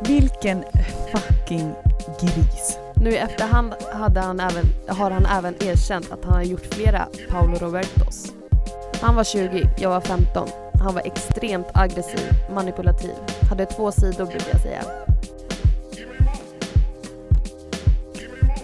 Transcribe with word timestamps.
Vilken 0.00 0.64
fucking 1.12 1.74
gris. 2.20 2.78
Nu 2.96 3.10
i 3.10 3.16
efterhand 3.16 3.74
hade 3.92 4.20
han 4.20 4.40
även, 4.40 4.64
har 4.88 5.10
han 5.10 5.26
även 5.26 5.54
erkänt 5.62 6.12
att 6.12 6.24
han 6.24 6.34
har 6.34 6.42
gjort 6.42 6.74
flera 6.74 7.08
Paolo 7.30 7.54
Robertos. 7.54 8.32
Han 9.00 9.14
var 9.14 9.24
20, 9.24 9.70
jag 9.78 9.90
var 9.90 10.00
15. 10.00 10.48
Han 10.80 10.94
var 10.94 11.02
extremt 11.06 11.66
aggressiv, 11.74 12.30
manipulativ. 12.54 13.14
Hade 13.48 13.66
två 13.66 13.92
sidor 13.92 14.26
brukar 14.26 14.50
jag 14.52 14.60
säga. 14.60 14.82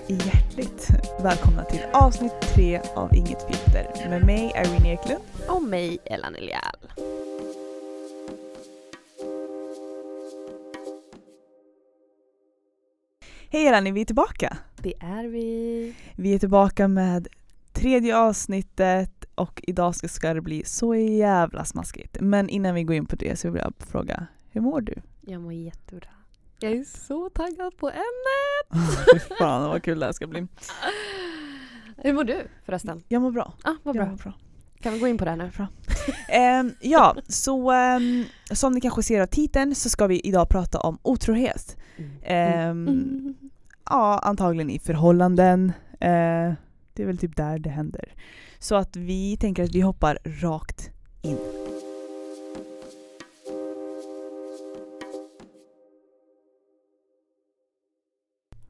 Hjärtligt 0.06 0.88
välkomna 1.22 1.64
till 1.64 1.80
avsnitt 1.92 2.40
tre 2.40 2.80
av 2.94 3.14
Inget 3.14 3.46
filter 3.48 4.08
med 4.10 4.26
mig 4.26 4.52
Irene 4.64 4.92
Eklund. 4.92 5.20
Och 5.48 5.62
mig, 5.62 5.98
Ella 6.04 6.30
Nilial. 6.30 6.76
Hej 13.50 13.66
Elani, 13.66 13.92
vi 13.92 14.00
är 14.00 14.04
tillbaka. 14.04 14.56
Det 14.76 14.94
är 15.00 15.24
vi. 15.24 15.94
Vi 16.16 16.34
är 16.34 16.38
tillbaka 16.38 16.88
med 16.88 17.28
tredje 17.72 18.18
avsnittet 18.18 19.24
och 19.34 19.60
idag 19.66 19.94
ska, 19.94 20.34
det 20.34 20.40
bli 20.40 20.64
så 20.64 20.94
jävla 20.94 21.64
smaskigt. 21.64 22.16
Men 22.20 22.48
innan 22.48 22.74
vi 22.74 22.82
går 22.82 22.96
in 22.96 23.06
på 23.06 23.16
det 23.16 23.38
så 23.38 23.50
vill 23.50 23.62
jag 23.62 23.88
fråga, 23.90 24.26
hur 24.50 24.60
mår 24.60 24.80
du? 24.80 24.94
Jag 25.20 25.40
mår 25.40 25.52
jättebra. 25.52 26.08
Jag 26.60 26.72
är 26.72 26.84
så 26.84 27.30
taggad 27.30 27.76
på 27.76 27.88
ämnet. 27.90 28.82
Fan 29.38 29.68
vad 29.68 29.82
kul 29.82 29.98
det 29.98 30.06
här 30.06 30.12
ska 30.12 30.26
bli. 30.26 30.46
Hur 31.96 32.12
mår 32.12 32.24
du 32.24 32.42
förresten? 32.64 33.02
Jag 33.08 33.22
mår 33.22 33.30
bra. 33.30 33.52
Ah, 33.62 33.74
vad 33.82 33.94
bra. 33.94 34.06
mår 34.06 34.16
bra. 34.16 34.32
Kan 34.80 34.92
vi 34.92 34.98
gå 34.98 35.08
in 35.08 35.18
på 35.18 35.24
det 35.24 35.30
här 35.30 35.36
nu? 35.36 35.50
Ehm, 36.28 36.72
ja, 36.80 37.16
så 37.28 37.70
ehm, 37.70 38.24
som 38.52 38.72
ni 38.72 38.80
kanske 38.80 39.02
ser 39.02 39.20
av 39.20 39.26
titeln 39.26 39.74
så 39.74 39.88
ska 39.88 40.06
vi 40.06 40.20
idag 40.20 40.48
prata 40.48 40.78
om 40.78 40.98
otrohet. 41.02 41.76
Ehm, 42.22 42.88
Mm. 42.88 43.34
Ja, 43.90 44.18
antagligen 44.22 44.70
i 44.70 44.78
förhållanden. 44.78 45.72
Eh, 45.92 46.52
det 46.92 47.02
är 47.02 47.06
väl 47.06 47.18
typ 47.18 47.36
där 47.36 47.58
det 47.58 47.70
händer. 47.70 48.14
Så 48.58 48.74
att 48.74 48.96
vi 48.96 49.36
tänker 49.36 49.64
att 49.64 49.74
vi 49.74 49.80
hoppar 49.80 50.18
rakt 50.24 50.90
in. 51.22 51.38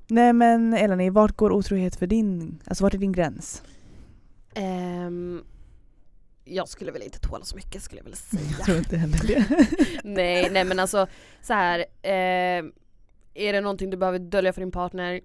Nej 0.08 0.32
men 0.32 0.74
Eleni, 0.74 1.10
vart 1.10 1.36
går 1.36 1.52
otrohet 1.52 1.96
för 1.96 2.06
din, 2.06 2.62
alltså 2.66 2.84
vart 2.84 2.94
är 2.94 2.98
din 2.98 3.12
gräns? 3.12 3.62
Ehm, 4.54 5.44
jag 6.44 6.68
skulle 6.68 6.92
väl 6.92 7.02
inte 7.02 7.18
tåla 7.20 7.44
så 7.44 7.56
mycket 7.56 7.82
skulle 7.82 7.98
jag 8.00 8.04
vilja 8.04 8.16
säga. 8.30 8.42
Jag 8.58 8.64
tror 8.66 8.78
inte 8.78 8.96
heller 8.96 9.18
det. 9.26 9.44
nej, 10.04 10.48
nej 10.52 10.64
men 10.64 10.78
alltså 10.78 11.06
så 11.42 11.52
här. 11.54 11.78
Eh, 12.02 12.64
är 13.36 13.52
det 13.52 13.60
någonting 13.60 13.90
du 13.90 13.96
behöver 13.96 14.18
dölja 14.18 14.52
för 14.52 14.60
din 14.60 14.70
partner? 14.72 15.20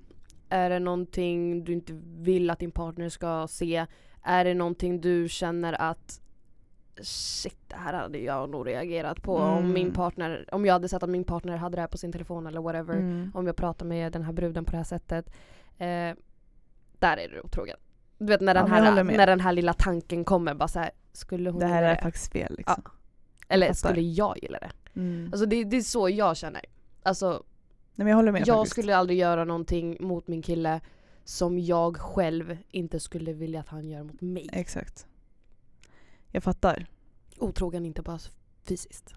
Är 0.50 0.70
det 0.70 0.80
någonting 0.80 1.64
du 1.64 1.74
inte 1.74 1.94
vill 2.04 2.50
att 2.50 2.60
din 2.60 2.72
partner 2.72 3.10
ska 3.10 3.48
se? 3.50 3.86
Är 4.24 4.46
det 4.46 4.54
någonting 4.54 5.02
du 5.02 5.30
känner 5.30 5.82
att 5.82 6.22
shit 7.02 7.58
det 7.68 7.76
här 7.76 7.94
hade 7.94 8.18
jag 8.20 8.50
nog 8.50 8.68
reagerat 8.68 9.22
på 9.24 9.36
om 9.38 9.58
Mm. 9.58 9.74
min 9.74 9.94
partner, 9.94 10.46
om 10.52 10.66
jag 10.66 10.74
hade 10.74 10.90
sett 10.90 11.04
att 11.04 11.10
min 11.10 11.24
partner 11.24 11.58
hade 11.58 11.78
det 11.78 11.82
här 11.82 11.88
på 11.88 11.98
sin 11.98 12.12
telefon 12.12 12.48
eller 12.48 12.62
whatever. 12.62 12.94
Mm. 12.94 13.32
Om 13.34 13.48
jag 13.48 13.56
pratar 13.56 13.86
med 13.86 14.12
den 14.12 14.24
här 14.24 14.34
bruden 14.34 14.66
på 14.66 14.72
det 14.72 14.78
här 14.78 14.84
sättet. 14.84 15.28
Eh, 15.78 16.16
där 17.00 17.18
är 17.18 17.30
du 17.30 17.42
otrogen. 17.44 17.78
Du 18.18 18.26
vet 18.26 18.42
när 18.42 18.54
den, 18.54 18.68
Ja, 18.68 18.74
här, 18.74 19.04
när 19.04 19.28
den 19.28 19.40
här 19.40 19.54
lilla 19.54 19.74
tanken 19.74 20.24
kommer 20.26 20.54
bara 20.54 20.68
så 20.68 20.80
här, 20.80 20.92
skulle 21.14 21.50
hon 21.50 21.60
Det 21.60 21.66
här 21.66 21.84
är 21.84 21.96
det? 21.96 22.02
faktiskt 22.02 22.32
fel 22.32 22.56
liksom. 22.58 22.84
Eller 23.48 23.68
jag 23.68 23.76
skulle 23.78 24.02
jag 24.02 24.38
gilla 24.42 24.60
det? 24.60 24.72
Mm. 25.00 25.30
Alltså 25.34 25.46
det, 25.46 25.64
det 25.64 25.78
är 25.78 25.82
så 25.82 26.10
jag 26.10 26.38
känner. 26.38 26.62
Alltså 27.04 27.44
Nej, 27.96 28.04
men 28.06 28.08
jag 28.08 28.16
håller 28.16 28.32
med 28.32 28.48
jag 28.48 28.58
faktiskt. 28.58 28.72
skulle 28.72 28.96
aldrig 28.98 29.20
göra 29.20 29.46
någonting 29.46 29.98
mot 30.00 30.28
min 30.28 30.42
kille 30.42 30.82
som 31.24 31.60
jag 31.60 31.98
själv 31.98 32.58
inte 32.72 33.00
skulle 33.00 33.34
vilja 33.34 33.60
att 33.60 33.68
han 33.68 33.90
gör 33.90 34.04
mot 34.04 34.22
mig. 34.22 34.50
Exakt. 34.54 35.08
Jag 36.32 36.44
fattar. 36.44 36.86
Otrogen 37.38 37.86
inte 37.86 38.02
bara 38.02 38.20
fysiskt. 38.64 39.14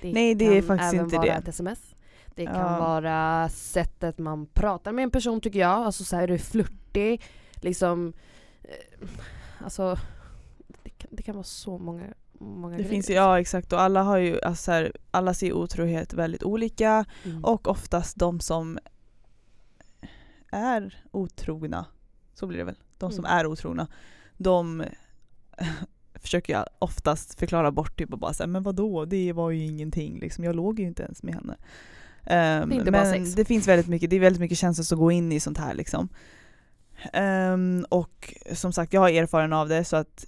Det 0.00 0.12
Nej, 0.12 0.34
det 0.34 0.44
är 0.44 0.60
kan 0.60 0.66
faktiskt 0.68 0.94
även 0.94 1.04
inte 1.04 1.16
vara 1.16 1.26
det. 1.26 1.32
ett 1.32 1.48
sms. 1.48 1.94
Det 2.34 2.46
kan 2.46 2.54
Ja. 2.72 2.78
vara 2.78 3.48
sättet 3.48 4.18
man 4.18 4.46
pratar 4.46 4.92
med 4.92 5.02
en 5.02 5.10
person 5.10 5.40
tycker 5.40 5.58
jag. 5.60 5.70
Alltså 5.70 6.04
så 6.04 6.16
här, 6.16 6.22
är 6.22 6.28
du 6.28 6.38
flörtig? 6.38 7.22
Liksom, 7.54 8.12
eh, 8.62 9.08
alltså 9.58 9.98
det 10.82 10.90
kan, 10.90 11.08
det 11.12 11.22
kan 11.22 11.34
vara 11.34 11.44
så 11.44 11.78
många, 11.78 12.04
många 12.42 12.76
Det 12.78 12.84
finns 12.84 13.10
ju, 13.10 13.14
ja 13.14 13.40
exakt 13.40 13.72
och 13.72 13.80
alla 13.80 14.02
har 14.02 14.16
ju, 14.18 14.40
alltså 14.42 14.64
så 14.64 14.72
här, 14.72 14.92
alla 15.10 15.34
ser 15.34 15.52
otrohet 15.52 16.14
väldigt 16.14 16.42
olika 16.42 17.04
Mm. 17.24 17.44
och 17.44 17.68
oftast 17.68 18.16
de 18.18 18.40
som 18.40 18.78
är 20.50 21.02
otrogna, 21.10 21.86
så 22.34 22.46
blir 22.46 22.58
det 22.58 22.64
väl, 22.64 22.78
de 22.98 23.10
som 23.12 23.24
Mm. 23.24 23.38
är 23.38 23.46
otrogna, 23.46 23.86
de 24.36 24.84
försöker 26.14 26.52
jag 26.52 26.66
oftast 26.78 27.38
förklara 27.38 27.70
bort 27.70 27.98
typ 27.98 28.12
och 28.12 28.18
bara 28.18 28.32
säga 28.32 28.46
men 28.46 28.62
vadå, 28.62 29.04
det 29.04 29.32
var 29.32 29.50
ju 29.50 29.64
ingenting 29.64 30.18
liksom, 30.20 30.44
jag 30.44 30.56
låg 30.56 30.80
ju 30.80 30.86
inte 30.86 31.02
ens 31.02 31.22
med 31.22 31.34
henne. 31.34 31.56
Ehm, 32.26 32.68
Det 32.68 32.90
men 32.90 33.34
det 33.34 33.44
finns 33.44 33.68
väldigt 33.68 33.86
mycket, 33.88 34.10
det 34.10 34.16
är 34.16 34.20
väldigt 34.20 34.40
mycket 34.40 34.58
känslor 34.58 34.84
som 34.84 34.98
går 34.98 35.12
in 35.12 35.32
i 35.32 35.40
sånt 35.40 35.58
här 35.58 35.74
liksom. 35.74 36.08
Ehm, 37.12 37.86
och 37.88 38.34
som 38.52 38.72
sagt, 38.72 38.92
jag 38.92 39.00
har 39.00 39.08
erfarenhet 39.10 39.56
av 39.56 39.68
det 39.68 39.84
så 39.84 39.96
att 39.96 40.26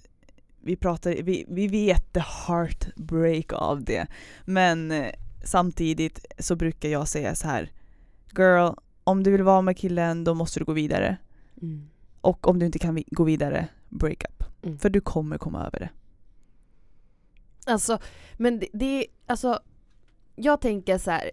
vi 0.65 0.75
pratar, 0.75 1.11
vi, 1.11 1.45
vi 1.49 1.67
vet 1.67 2.13
the 2.13 2.19
heartbreak 2.47 3.53
av 3.53 3.83
det. 3.83 4.07
Men 4.45 4.91
eh, 4.91 5.11
samtidigt 5.43 6.25
så 6.39 6.55
brukar 6.55 6.89
jag 6.89 7.07
säga 7.07 7.35
så 7.35 7.47
här 7.47 7.71
Girl, 8.37 8.69
om 9.03 9.23
du 9.23 9.31
vill 9.31 9.43
vara 9.43 9.61
med 9.61 9.77
killen 9.77 10.23
då 10.23 10.33
måste 10.33 10.59
du 10.59 10.65
gå 10.65 10.73
vidare. 10.73 11.17
Mm. 11.61 11.89
Och 12.21 12.47
om 12.47 12.59
du 12.59 12.65
inte 12.65 12.79
kan 12.79 12.95
vi- 12.95 13.05
gå 13.07 13.23
vidare, 13.23 13.67
break 13.89 14.23
up. 14.23 14.43
Mm. 14.63 14.77
För 14.79 14.89
du 14.89 15.01
kommer 15.01 15.37
komma 15.37 15.65
över 15.67 15.79
det. 15.79 15.89
Alltså, 17.65 17.99
men 18.37 18.59
det, 18.59 18.67
det 18.73 18.85
är, 18.85 19.05
alltså 19.25 19.59
jag 20.35 20.61
tänker 20.61 20.97
så 20.97 21.11
här. 21.11 21.31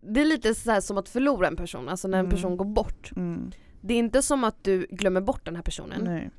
Det 0.00 0.20
är 0.20 0.24
lite 0.24 0.54
så 0.54 0.70
här 0.70 0.80
som 0.80 0.98
att 0.98 1.08
förlora 1.08 1.46
en 1.46 1.56
person, 1.56 1.88
alltså 1.88 2.08
när 2.08 2.18
en 2.18 2.24
Mm. 2.24 2.36
person 2.36 2.56
går 2.56 2.64
bort. 2.64 3.10
Mm. 3.16 3.50
Det 3.80 3.94
är 3.94 3.98
inte 3.98 4.22
som 4.22 4.44
att 4.44 4.64
du 4.64 4.86
glömmer 4.90 5.20
bort 5.20 5.44
den 5.44 5.56
här 5.56 5.62
personen. 5.62 6.04
Nej, 6.04 6.30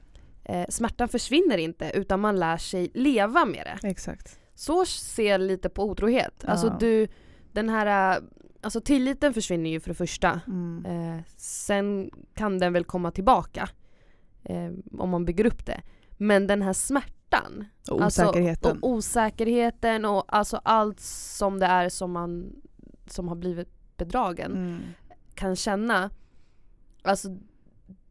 Eh, 0.49 0.65
smärtan 0.69 1.09
försvinner 1.09 1.57
inte 1.57 1.91
utan 1.93 2.19
man 2.19 2.39
lär 2.39 2.57
sig 2.57 2.91
leva 2.93 3.45
med 3.45 3.65
det. 3.65 3.87
exakt. 3.87 4.39
Så 4.55 4.85
ser 4.85 5.31
jag 5.31 5.41
lite 5.41 5.69
på 5.69 5.83
otrohet. 5.83 6.33
Ja. 6.43 6.49
Alltså 6.49 6.77
du, 6.79 7.07
den 7.51 7.69
här, 7.69 8.21
alltså 8.61 8.81
tilliten 8.81 9.33
försvinner 9.33 9.69
ju 9.69 9.79
för 9.79 9.89
det 9.89 9.95
första. 9.95 10.41
Mm. 10.47 10.85
Eh, 10.85 11.23
sen 11.37 12.11
kan 12.33 12.59
den 12.59 12.73
väl 12.73 12.85
komma 12.85 13.11
tillbaka. 13.11 13.69
Eh, 14.43 14.71
om 14.91 15.09
man 15.09 15.25
bygger 15.25 15.45
upp 15.45 15.65
det. 15.65 15.81
Men 16.17 16.47
den 16.47 16.61
här 16.61 16.73
smärtan. 16.73 17.65
Och 17.89 18.01
osäkerheten. 18.01 18.71
Alltså, 18.71 18.85
och 18.85 18.91
osäkerheten 18.91 20.05
och 20.05 20.23
alltså 20.27 20.61
allt 20.63 20.99
som 20.99 21.59
det 21.59 21.65
är 21.65 21.89
som 21.89 22.11
man 22.11 22.55
som 23.07 23.27
har 23.27 23.35
blivit 23.35 23.97
bedragen 23.97 24.51
mm. 24.51 24.81
kan 25.35 25.55
känna. 25.55 26.09
Alltså 27.01 27.37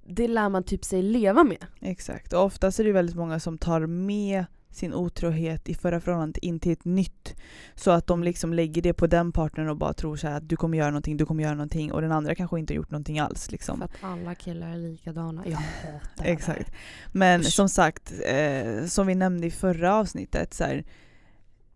det 0.09 0.28
lär 0.28 0.49
man 0.49 0.62
typ 0.62 0.84
sig 0.84 1.03
leva 1.03 1.44
med. 1.44 1.67
Exakt. 1.81 2.33
Och 2.33 2.44
oftast 2.44 2.81
är 2.81 2.84
det 2.84 2.93
väldigt 2.93 3.17
många 3.17 3.41
som 3.41 3.59
tar 3.59 3.87
med 3.87 4.44
sin 4.77 4.94
otrohet 4.94 5.69
i 5.69 5.75
förra 5.75 6.00
förhållandet 6.00 6.37
in 6.43 6.61
till 6.61 6.72
ett 6.72 6.84
nytt. 6.84 7.34
Så 7.75 7.91
att 7.91 8.06
de 8.06 8.22
liksom 8.22 8.55
lägger 8.55 8.83
det 8.83 8.93
på 8.93 9.06
den 9.06 9.33
partnern 9.33 9.69
och 9.69 9.77
bara 9.77 9.93
tror 9.93 10.17
så 10.17 10.28
här 10.28 10.37
att 10.37 10.49
du 10.49 10.56
kommer 10.56 10.78
göra 10.78 10.91
någonting, 10.91 11.17
du 11.17 11.27
kommer 11.27 11.43
göra 11.43 11.55
någonting 11.55 11.93
och 11.93 12.00
den 12.00 12.12
andra 12.12 12.34
kanske 12.34 12.59
inte 12.59 12.72
har 12.72 12.77
gjort 12.77 12.91
någonting 12.91 13.19
alls. 13.19 13.50
Liksom. 13.50 13.78
För 13.78 13.84
att 13.84 13.93
alla 14.00 14.34
killar 14.34 14.69
är 14.69 14.77
likadana. 14.77 15.43
Jag 15.47 15.56
hatar 15.56 16.00
det 16.17 16.23
här. 16.23 16.33
Exakt. 16.33 16.73
Men 17.12 17.41
Usch. 17.41 17.53
som 17.53 17.69
sagt, 17.69 18.12
eh, 18.27 18.84
som 18.84 19.06
vi 19.06 19.15
nämnde 19.15 19.47
i 19.47 19.50
förra 19.50 19.94
avsnittet, 19.94 20.55
så 20.55 20.65
här, 20.65 20.84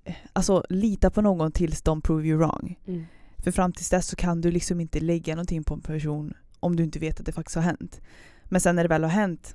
eh, 0.04 0.14
alltså 0.32 0.64
lita 0.68 1.10
på 1.10 1.22
någon 1.22 1.52
tills 1.52 1.82
de 1.82 2.02
prove 2.02 2.28
you 2.28 2.38
wrong. 2.38 2.78
Mm. 2.86 3.04
För 3.38 3.50
fram 3.50 3.72
tills 3.72 3.90
dess 3.90 4.06
så 4.06 4.16
kan 4.16 4.40
du 4.40 4.50
liksom 4.50 4.80
inte 4.80 5.00
lägga 5.00 5.34
någonting 5.34 5.64
på 5.64 5.74
en 5.74 5.80
person 5.80 6.34
om 6.60 6.76
du 6.76 6.82
inte 6.82 6.98
vet 6.98 7.20
att 7.20 7.26
det 7.26 7.32
faktiskt 7.32 7.54
har 7.56 7.62
hänt. 7.62 8.00
Men 8.44 8.60
sen 8.60 8.76
när 8.76 8.82
det 8.84 8.88
väl 8.88 9.02
har 9.02 9.10
hänt, 9.10 9.54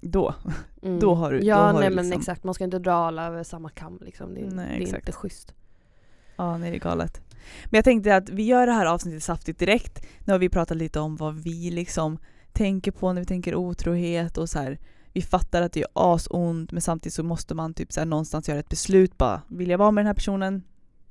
då. 0.00 0.34
Mm. 0.82 1.00
Då 1.00 1.14
har 1.14 1.32
du- 1.32 1.44
Ja 1.44 1.56
då 1.56 1.62
har 1.62 1.72
nej 1.80 1.88
du 1.90 1.94
men 1.96 2.04
liksom- 2.04 2.20
exakt, 2.20 2.44
man 2.44 2.54
ska 2.54 2.64
inte 2.64 2.78
dra 2.78 2.92
alla 2.94 3.26
över 3.26 3.42
samma 3.42 3.68
kam 3.70 3.98
liksom. 4.04 4.34
Det, 4.34 4.40
Nej, 4.40 4.78
det 4.78 4.90
är 4.90 4.96
inte 4.96 5.12
schysst. 5.12 5.54
Ja, 6.36 6.58
nej 6.58 6.70
det 6.70 6.76
är 6.76 6.80
galet. 6.80 7.20
Men 7.64 7.78
jag 7.78 7.84
tänkte 7.84 8.16
att 8.16 8.28
vi 8.28 8.42
gör 8.42 8.66
det 8.66 8.72
här 8.72 8.86
avsnittet 8.86 9.22
saftigt 9.22 9.58
direkt. 9.58 10.06
Nu 10.24 10.32
har 10.32 10.38
vi 10.38 10.48
pratat 10.48 10.76
lite 10.76 11.00
om 11.00 11.16
vad 11.16 11.34
vi 11.34 11.70
liksom 11.70 12.18
tänker 12.52 12.90
på 12.92 13.12
när 13.12 13.20
vi 13.20 13.26
tänker 13.26 13.54
otrohet 13.54 14.38
och 14.38 14.48
så 14.50 14.58
här. 14.58 14.78
Vi 15.12 15.22
fattar 15.22 15.62
att 15.62 15.72
det 15.72 15.80
är 15.80 15.88
asont 15.94 16.72
men 16.72 16.82
samtidigt 16.82 17.14
så 17.14 17.22
måste 17.22 17.54
man 17.54 17.74
typ 17.74 17.92
så 17.92 18.00
här 18.00 18.06
någonstans 18.06 18.48
göra 18.48 18.58
ett 18.58 18.68
beslut 18.68 19.18
bara. 19.18 19.42
Vill 19.48 19.70
jag 19.70 19.78
vara 19.78 19.90
med 19.90 20.02
den 20.02 20.06
här 20.06 20.14
personen? 20.14 20.62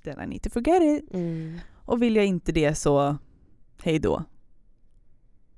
Then 0.04 0.22
I 0.22 0.28
need 0.28 0.42
to 0.42 0.50
forget 0.50 0.82
it. 0.82 1.14
Mm. 1.14 1.60
Och 1.74 2.02
vill 2.02 2.16
jag 2.16 2.26
inte 2.26 2.52
det 2.52 2.76
så 2.76 3.18
hej 3.84 4.00
då. 4.00 4.24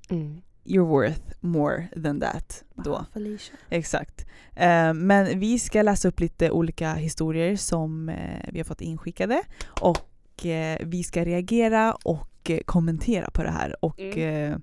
Mm. 0.08 0.40
You're 0.64 0.86
worth 0.86 1.22
more 1.40 1.88
than 2.02 2.20
that. 2.20 2.64
Då. 2.74 2.94
Ah, 2.94 3.04
Felicia. 3.12 3.56
Exakt. 3.70 4.26
Eh, 4.54 4.94
men 4.94 5.40
vi 5.40 5.58
ska 5.58 5.82
läsa 5.82 6.08
upp 6.08 6.20
lite 6.20 6.50
olika 6.50 6.92
historier 6.94 7.56
som 7.56 8.08
eh, 8.08 8.48
vi 8.52 8.58
har 8.58 8.64
fått 8.64 8.80
inskickade. 8.80 9.42
Och 9.80 10.46
eh, 10.46 10.78
vi 10.86 11.04
ska 11.04 11.24
reagera 11.24 11.94
och 12.04 12.50
eh, 12.50 12.60
kommentera 12.64 13.30
på 13.30 13.42
det 13.42 13.50
här. 13.50 13.84
Och 13.84 13.98
Mm. 14.00 14.52
eh, 14.52 14.58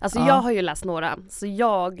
Alltså 0.00 0.18
Ja. 0.18 0.26
jag 0.28 0.34
har 0.34 0.50
ju 0.52 0.62
läst 0.62 0.84
några, 0.84 1.18
så 1.28 1.46
jag, 1.46 1.92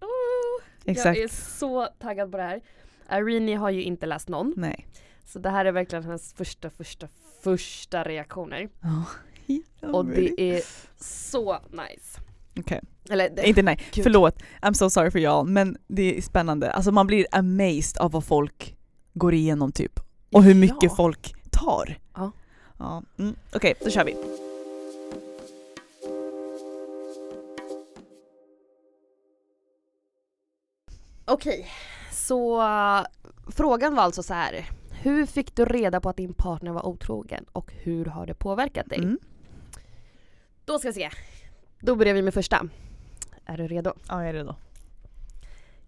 oh, 0.00 0.62
exakt. 0.84 1.16
jag 1.16 1.24
är 1.24 1.28
så 1.58 1.88
taggad 1.98 2.30
på 2.30 2.36
det 2.36 2.42
här. 2.42 2.60
Irene 3.12 3.54
har 3.56 3.70
ju 3.70 3.82
inte 3.82 4.06
läst 4.06 4.28
någon, 4.28 4.54
Nej. 4.56 4.86
så 5.24 5.38
det 5.38 5.50
här 5.50 5.64
är 5.64 5.72
verkligen 5.72 6.04
hennes 6.04 6.34
första, 6.34 6.70
första, 6.70 7.08
första 7.42 8.02
reaktioner. 8.04 8.68
Ja. 8.80 9.04
Och 9.80 10.04
det 10.06 10.40
är 10.40 10.62
så 11.04 11.58
nice. 11.70 12.20
Okej. 12.60 12.80
Eller 13.10 13.30
det, 13.30 13.48
Inte 13.48 13.62
nej, 13.62 13.78
Gud. 13.92 14.02
förlåt. 14.04 14.42
I'm 14.62 14.72
so 14.72 14.90
sorry 14.90 15.10
for 15.10 15.18
y'all. 15.18 15.44
Men 15.46 15.76
det 15.86 16.18
är 16.18 16.22
spännande. 16.22 16.72
Alltså 16.72 16.92
man 16.92 17.06
blir 17.06 17.26
amazed 17.32 17.98
av 18.00 18.10
vad 18.10 18.24
folk 18.24 18.76
går 19.14 19.34
igenom 19.34 19.72
typ. 19.72 20.00
Och 20.32 20.42
hur 20.42 20.54
mycket 20.54 20.82
Ja. 20.82 20.94
folk 20.96 21.34
tar. 21.50 21.98
Ja. 22.14 22.32
ja. 22.78 23.02
Mm. 23.18 23.34
Okej, 23.54 23.74
då 23.84 23.90
kör 23.90 24.04
vi. 24.04 24.16
Okej, 31.24 31.66
så 32.12 32.60
uh, 32.62 33.02
frågan 33.46 33.94
var 33.94 34.02
alltså 34.02 34.22
så 34.22 34.34
här. 34.34 34.68
Hur 34.90 35.26
fick 35.26 35.56
du 35.56 35.64
reda 35.64 36.00
på 36.00 36.08
att 36.08 36.16
din 36.16 36.34
partner 36.34 36.72
var 36.72 36.86
otrogen 36.86 37.44
och 37.52 37.72
hur 37.72 38.04
har 38.04 38.26
det 38.26 38.34
påverkat 38.34 38.88
dig? 38.88 38.98
Mm. 38.98 39.18
Då 40.64 40.78
ska 40.78 40.88
vi 40.88 40.94
se. 40.94 41.10
Då 41.80 41.96
börjar 41.96 42.14
vi 42.14 42.22
med 42.22 42.34
första. 42.34 42.68
Är 43.44 43.56
du 43.56 43.66
redo? 43.66 43.92
Ja, 44.08 44.20
jag 44.20 44.28
är 44.28 44.32
redo. 44.32 44.54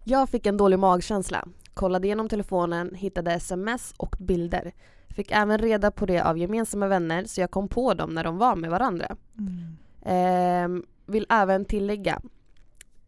Jag 0.03 0.29
fick 0.29 0.45
en 0.45 0.57
dålig 0.57 0.79
magkänsla. 0.79 1.47
Kollade 1.73 2.07
igenom 2.07 2.29
telefonen, 2.29 2.95
hittade 2.95 3.31
sms 3.31 3.93
och 3.97 4.15
bilder. 4.19 4.73
Fick 5.07 5.31
även 5.31 5.57
reda 5.57 5.91
på 5.91 6.05
det 6.05 6.21
av 6.21 6.37
gemensamma 6.37 6.87
vänner 6.87 7.25
så 7.25 7.41
jag 7.41 7.51
kom 7.51 7.67
på 7.67 7.93
dem 7.93 8.13
när 8.13 8.23
de 8.23 8.37
var 8.37 8.55
med 8.55 8.69
varandra. 8.69 9.17
Mm. 9.37 9.77
Ehm, 10.05 10.85
vill 11.05 11.25
även 11.29 11.65
tillägga. 11.65 12.21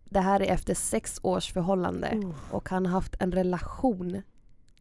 Det 0.06 0.20
här 0.20 0.42
är 0.42 0.54
efter 0.54 0.74
sex 0.74 1.20
års 1.24 1.54
förhållande 1.54 2.34
och 2.52 2.70
han 2.70 2.86
har 2.86 2.94
haft 2.94 3.16
en 3.20 3.32
relation 3.32 4.22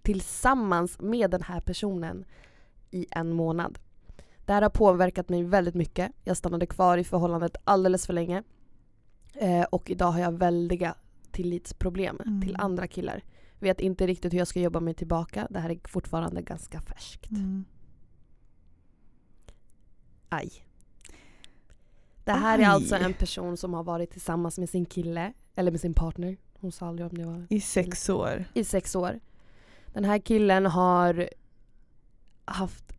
tillsammans 0.02 1.00
med 1.00 1.30
den 1.30 1.42
här 1.42 1.60
personen 1.60 2.24
i 2.90 3.06
en 3.10 3.32
månad. 3.32 3.78
Det 4.46 4.52
här 4.52 4.62
har 4.62 4.70
påverkat 4.70 5.28
mig 5.28 5.42
väldigt 5.42 5.74
mycket. 5.74 6.12
Jag 6.24 6.36
stannade 6.36 6.66
kvar 6.66 6.98
i 6.98 7.04
förhållandet 7.04 7.56
alldeles 7.64 8.06
för 8.06 8.12
länge. 8.12 8.42
Eh, 9.34 9.62
och 9.62 9.90
idag 9.90 10.10
har 10.10 10.20
jag 10.20 10.32
väldiga 10.38 10.94
tillitsproblem 11.30 12.20
Mm. 12.26 12.42
till 12.42 12.56
andra 12.58 12.86
killar. 12.88 13.22
Vet 13.58 13.80
inte 13.80 14.06
riktigt 14.06 14.32
hur 14.32 14.38
jag 14.38 14.48
ska 14.48 14.60
jobba 14.60 14.80
mig 14.80 14.94
tillbaka. 14.94 15.46
Det 15.50 15.58
här 15.58 15.70
är 15.70 15.78
fortfarande 15.88 16.42
ganska 16.42 16.80
färskt. 16.80 17.30
Mm. 17.30 17.64
Aj. 20.28 20.50
Det 22.24 22.32
här 22.32 22.58
är 22.58 22.62
Aj. 22.62 22.64
alltså 22.68 22.96
en 22.96 23.14
person 23.14 23.56
som 23.56 23.74
har 23.74 23.82
varit 23.84 24.10
tillsammans 24.10 24.58
med 24.58 24.68
sin 24.68 24.86
kille, 24.86 25.32
eller 25.54 25.70
med 25.70 25.80
sin 25.80 25.94
partner. 25.94 26.36
Hon 26.60 26.72
sa 26.72 26.86
aldrig 26.88 27.06
om 27.10 27.18
det 27.18 27.24
var 27.24 27.46
I 27.50 27.60
sex 27.60 28.08
år. 28.08 28.44
i 28.54 28.64
sex 28.64 28.96
år. 28.96 29.20
Den 29.86 30.04
här 30.04 30.18
killen 30.18 30.66
har 30.66 31.28
haft 32.44 32.95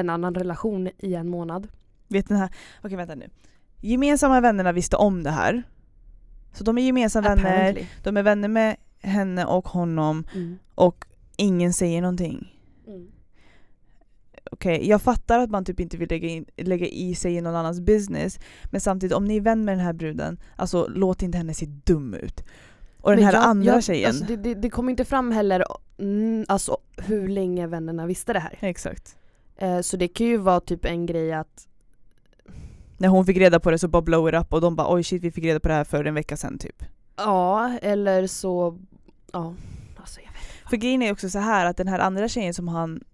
en 0.00 0.10
annan 0.10 0.34
relation 0.34 0.88
i 0.98 1.14
en 1.14 1.28
månad. 1.28 1.68
Vet 2.08 2.28
den 2.28 2.36
här, 2.38 2.50
okej 2.82 2.96
vänta 2.96 3.14
nu. 3.14 3.28
Gemensamma 3.80 4.40
vännerna 4.40 4.72
visste 4.72 4.96
om 4.96 5.22
det 5.22 5.30
här. 5.30 5.62
Så 6.52 6.64
de 6.64 6.78
är 6.78 6.82
gemensamma 6.82 7.34
vänner, 7.34 7.86
de 8.02 8.16
är 8.16 8.22
vänner 8.22 8.48
med 8.48 8.76
henne 9.00 9.44
och 9.44 9.68
honom 9.68 10.24
Mm. 10.34 10.58
och 10.74 11.04
ingen 11.36 11.72
säger 11.72 12.02
någonting. 12.02 12.54
Mm. 12.86 13.08
Okej, 14.50 14.88
jag 14.88 15.02
fattar 15.02 15.38
att 15.38 15.50
man 15.50 15.64
typ 15.64 15.80
inte 15.80 15.96
vill 15.96 16.08
lägga, 16.10 16.28
in, 16.28 16.44
lägga 16.56 16.86
i 16.86 17.14
sig 17.14 17.34
i 17.34 17.40
någon 17.40 17.54
annans 17.54 17.80
business 17.80 18.38
men 18.64 18.80
samtidigt 18.80 19.16
om 19.16 19.24
ni 19.24 19.36
är 19.36 19.40
vän 19.40 19.64
med 19.64 19.72
den 19.78 19.84
här 19.84 19.92
bruden, 19.92 20.38
alltså 20.56 20.86
låt 20.88 21.22
inte 21.22 21.38
henne 21.38 21.54
se 21.54 21.66
dum 21.66 22.14
ut. 22.14 22.44
Och 23.00 23.10
den 23.10 23.16
Men 23.18 23.26
här 23.26 23.32
jag- 23.32 23.44
andra 23.44 23.72
jag, 23.72 23.84
tjejen. 23.84 24.08
Alltså 24.08 24.24
det, 24.24 24.36
det, 24.36 24.54
det 24.54 24.70
kom 24.70 24.88
inte 24.88 25.04
fram 25.04 25.32
heller 25.32 25.64
mm, 25.98 26.44
alltså, 26.48 26.76
hur 26.96 27.28
länge 27.28 27.66
vännerna 27.66 28.06
visste 28.06 28.32
det 28.32 28.38
här. 28.40 28.58
Exakt. 28.60 29.17
Eh, 29.58 29.80
så 29.80 29.96
det 29.96 30.08
kan 30.08 30.26
ju 30.26 30.36
vara 30.36 30.60
typ 30.60 30.84
en 30.84 31.06
grej 31.06 31.32
att 31.32 31.68
När 32.96 33.08
hon 33.08 33.26
fick 33.26 33.36
reda 33.36 33.60
på 33.60 33.70
det 33.70 33.78
så 33.78 33.88
bara 33.88 34.02
blow 34.02 34.28
it 34.28 34.34
up 34.34 34.52
och 34.52 34.60
de 34.60 34.76
bara 34.76 34.94
oj 34.94 35.04
shit 35.04 35.22
vi 35.22 35.30
fick 35.30 35.44
reda 35.44 35.60
på 35.60 35.68
det 35.68 35.74
här 35.74 35.84
för 35.84 36.04
en 36.04 36.14
vecka 36.14 36.36
sedan 36.36 36.58
typ. 36.58 36.84
ja, 37.16 37.78
eller 37.82 38.26
så 38.26 38.78
ja. 39.32 39.54
Alltså, 39.96 40.20
jag 40.20 40.32
vet. 40.32 40.70
För 40.70 40.76
grejen 40.76 41.02
är 41.02 41.12
också 41.12 41.30
så 41.30 41.38
här 41.38 41.66
att 41.66 41.76
den 41.76 41.88
här 41.88 41.98
andra 41.98 42.28
tjejen 42.28 42.54
som 42.54 42.68
han 42.68 43.04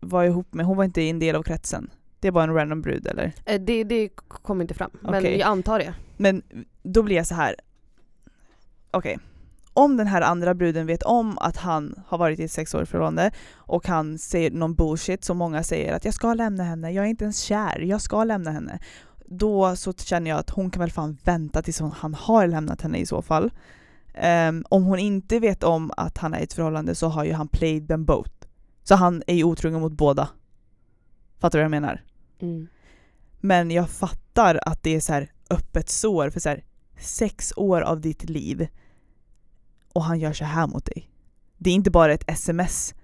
var 0.00 0.24
ihop 0.24 0.54
med, 0.54 0.66
hon 0.66 0.76
var 0.76 0.84
inte 0.84 1.02
en 1.02 1.18
del 1.18 1.36
av 1.36 1.42
kretsen. 1.42 1.90
Det 2.20 2.28
är 2.28 2.32
bara 2.32 2.44
en 2.44 2.54
random 2.54 2.82
brud 2.82 3.06
eller? 3.06 3.32
Eh, 3.44 3.60
det, 3.60 3.84
det 3.84 4.08
kom 4.28 4.60
inte 4.60 4.74
fram, 4.74 4.90
men 5.00 5.14
Okej. 5.14 5.38
jag 5.38 5.46
antar 5.48 5.78
det. 5.78 5.94
Men 6.16 6.42
då 6.82 7.02
blir 7.02 7.16
jag 7.16 7.26
så 7.26 7.34
här. 7.34 7.54
Okej. 8.90 9.18
Om 9.78 9.96
den 9.96 10.06
här 10.06 10.20
andra 10.20 10.54
bruden 10.54 10.86
vet 10.86 11.02
om 11.02 11.38
att 11.38 11.56
han 11.56 11.94
har 12.06 12.18
varit 12.18 12.38
i 12.38 12.44
ett 12.44 12.52
sexårigt 12.52 12.90
förhållande 12.90 13.30
och 13.54 13.86
han 13.86 14.18
säger 14.18 14.50
någon 14.50 14.74
bullshit 14.74 15.24
som 15.24 15.38
många 15.38 15.62
säger 15.62 15.94
att 15.94 16.04
jag 16.04 16.14
ska 16.14 16.34
lämna 16.34 16.64
henne, 16.64 16.92
jag 16.92 17.04
är 17.04 17.08
inte 17.08 17.24
ens 17.24 17.40
kär, 17.40 17.80
jag 17.80 18.00
ska 18.00 18.24
lämna 18.24 18.50
henne. 18.50 18.78
Då 19.26 19.76
så 19.76 19.92
känner 19.92 20.30
jag 20.30 20.38
att 20.38 20.50
hon 20.50 20.70
kan 20.70 20.80
väl 20.80 20.90
fan 20.90 21.18
vänta 21.24 21.62
tills 21.62 21.80
han 21.80 22.14
har 22.14 22.46
lämnat 22.46 22.82
henne 22.82 22.98
i 22.98 23.06
så 23.06 23.22
fall. 23.22 23.50
Ehm, 24.14 24.64
om 24.68 24.84
hon 24.84 24.98
inte 24.98 25.38
vet 25.38 25.64
om 25.64 25.90
att 25.96 26.18
han 26.18 26.34
är 26.34 26.40
i 26.40 26.42
ett 26.42 26.52
förhållande 26.52 26.94
så 26.94 27.08
har 27.08 27.24
ju 27.24 27.32
han 27.32 27.48
played 27.48 27.88
them 27.88 28.04
both. 28.04 28.32
Så 28.82 28.94
han 28.94 29.22
är 29.26 29.34
ju 29.34 29.44
otrogen 29.44 29.80
mot 29.80 29.92
båda. 29.92 30.28
Fattar 31.38 31.58
du 31.58 31.62
vad 31.62 31.64
jag 31.64 31.82
menar? 31.82 32.04
Mm. 32.40 32.68
Men 33.40 33.70
jag 33.70 33.90
fattar 33.90 34.60
att 34.62 34.82
det 34.82 34.96
är 34.96 35.00
så 35.00 35.12
här 35.12 35.30
öppet 35.50 35.88
sår 35.88 36.30
för 36.30 36.40
så 36.40 36.48
här, 36.48 36.64
sex 37.00 37.52
år 37.56 37.80
av 37.80 38.00
ditt 38.00 38.30
liv 38.30 38.68
och 39.98 40.04
han 40.04 40.18
gör 40.20 40.32
så 40.32 40.44
här 40.44 40.66
mot 40.66 40.84
dig. 40.84 41.10
Det 41.56 41.70
är 41.70 41.74
inte 41.74 41.90
bara 41.90 42.12
ett 42.12 42.30
sms. 42.30 42.94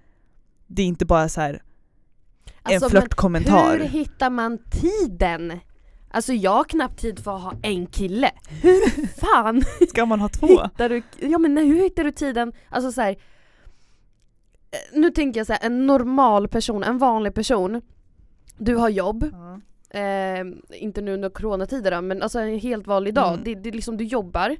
Det 0.67 0.81
är 0.81 0.85
inte 0.85 1.05
bara 1.05 1.29
så 1.29 1.41
här 1.41 1.61
Alltså, 2.61 2.73
en 2.73 2.81
men 2.81 2.89
flörtkommentar. 2.89 3.77
Hur 3.77 3.85
hittar 3.85 4.29
man 4.29 4.57
tiden? 4.71 5.59
Alltså 6.11 6.33
jag 6.33 6.51
har 6.51 6.63
knappt 6.63 6.99
tid 6.99 7.19
för 7.19 7.35
att 7.35 7.41
ha 7.41 7.53
en 7.61 7.87
kille. 7.87 8.31
Hur 8.61 9.07
fan 9.21 9.63
Ska 9.89 10.05
man 10.05 10.19
ha 10.19 10.29
två? 10.29 10.47
hittar 10.47 10.89
du, 10.89 11.03
ja 11.19 11.37
men 11.37 11.57
hur 11.57 11.83
hittar 11.83 12.03
du 12.03 12.11
tiden? 12.11 12.53
Alltså 12.69 12.91
så 12.91 13.01
här, 13.01 13.11
eh, 13.11 14.99
nu 14.99 15.11
tänker 15.11 15.39
jag 15.39 15.47
så 15.47 15.53
här, 15.53 15.65
en 15.65 15.87
normal 15.87 16.47
person, 16.47 16.83
en 16.83 16.97
vanlig 16.97 17.33
person. 17.33 17.81
Du 18.57 18.75
har 18.75 18.89
jobb, 18.89 19.23
eh, 19.89 20.81
inte 20.81 21.01
nu 21.01 21.13
under 21.13 21.29
coronatider 21.29 21.91
då, 21.91 22.01
men 22.01 22.21
alltså 22.21 22.39
en 22.39 22.59
helt 22.59 22.87
vanlig 22.87 23.13
dag. 23.13 23.33
Mm. 23.33 23.43
Det, 23.43 23.55
det 23.55 23.69
är 23.69 23.73
liksom, 23.73 23.97
du 23.97 24.03
jobbar, 24.03 24.55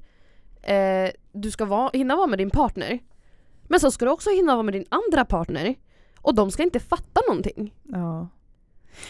eh, 0.65 1.11
du 1.31 1.51
ska 1.51 1.65
vara, 1.65 1.89
hinna 1.93 2.15
vara 2.15 2.27
med 2.27 2.39
din 2.39 2.49
partner. 2.49 2.99
Men 3.67 3.79
så 3.79 3.91
ska 3.91 4.05
du 4.05 4.11
också 4.11 4.29
hinna 4.29 4.53
vara 4.55 4.63
med 4.63 4.73
din 4.73 4.85
andra 4.89 5.25
partner. 5.25 5.75
Och 6.21 6.35
de 6.35 6.51
ska 6.51 6.63
inte 6.63 6.79
fatta 6.79 7.21
någonting. 7.27 7.73
Ja. 7.83 8.27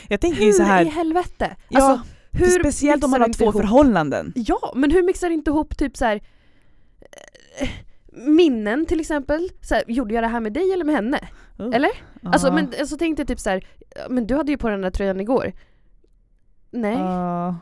Jag 0.10 0.22
tänker 0.22 0.40
Hur 0.40 0.46
ju 0.46 0.54
så 0.54 0.62
i 0.62 0.66
här, 0.66 0.86
helvete? 0.86 1.56
ja, 1.70 1.82
alltså, 1.92 2.08
hur 2.32 2.60
speciellt 2.60 3.04
om 3.04 3.12
man 3.12 3.22
har 3.22 3.34
två 3.34 3.46
ihop- 3.46 3.52
förhållanden. 3.62 4.34
Ja, 4.36 4.74
men 4.76 4.92
hur 4.92 5.04
mixar 5.04 5.28
du 5.30 5.34
inte 5.34 5.52
ihop 5.52 5.78
typ 5.78 5.98
så 5.98 6.06
här 6.06 6.22
eh, 7.60 7.70
minnen 8.14 8.86
till 8.86 9.00
exempel? 9.00 9.50
Så 9.62 9.76
här, 9.76 9.84
gjorde 9.88 10.14
jag 10.14 10.24
det 10.24 10.28
här 10.28 10.40
med 10.40 10.54
dig 10.54 10.72
eller 10.74 10.86
med 10.86 10.96
henne? 10.96 11.20
Oh. 11.60 11.76
Eller? 11.76 11.92
Alltså, 12.24 12.48
Ja. 12.48 12.54
men, 12.54 12.74
alltså 12.80 12.98
tänk 12.98 13.18
dig 13.18 13.26
typ 13.26 13.40
så 13.40 13.50
här, 13.50 13.68
men 14.10 14.28
du 14.28 14.36
hade 14.36 14.52
ju 14.52 14.58
på 14.58 14.70
den 14.70 14.82
där 14.82 14.90
tröjan 14.92 15.22
igår. 15.22 15.54
Nej, 16.72 16.94
Ja. 16.98 17.56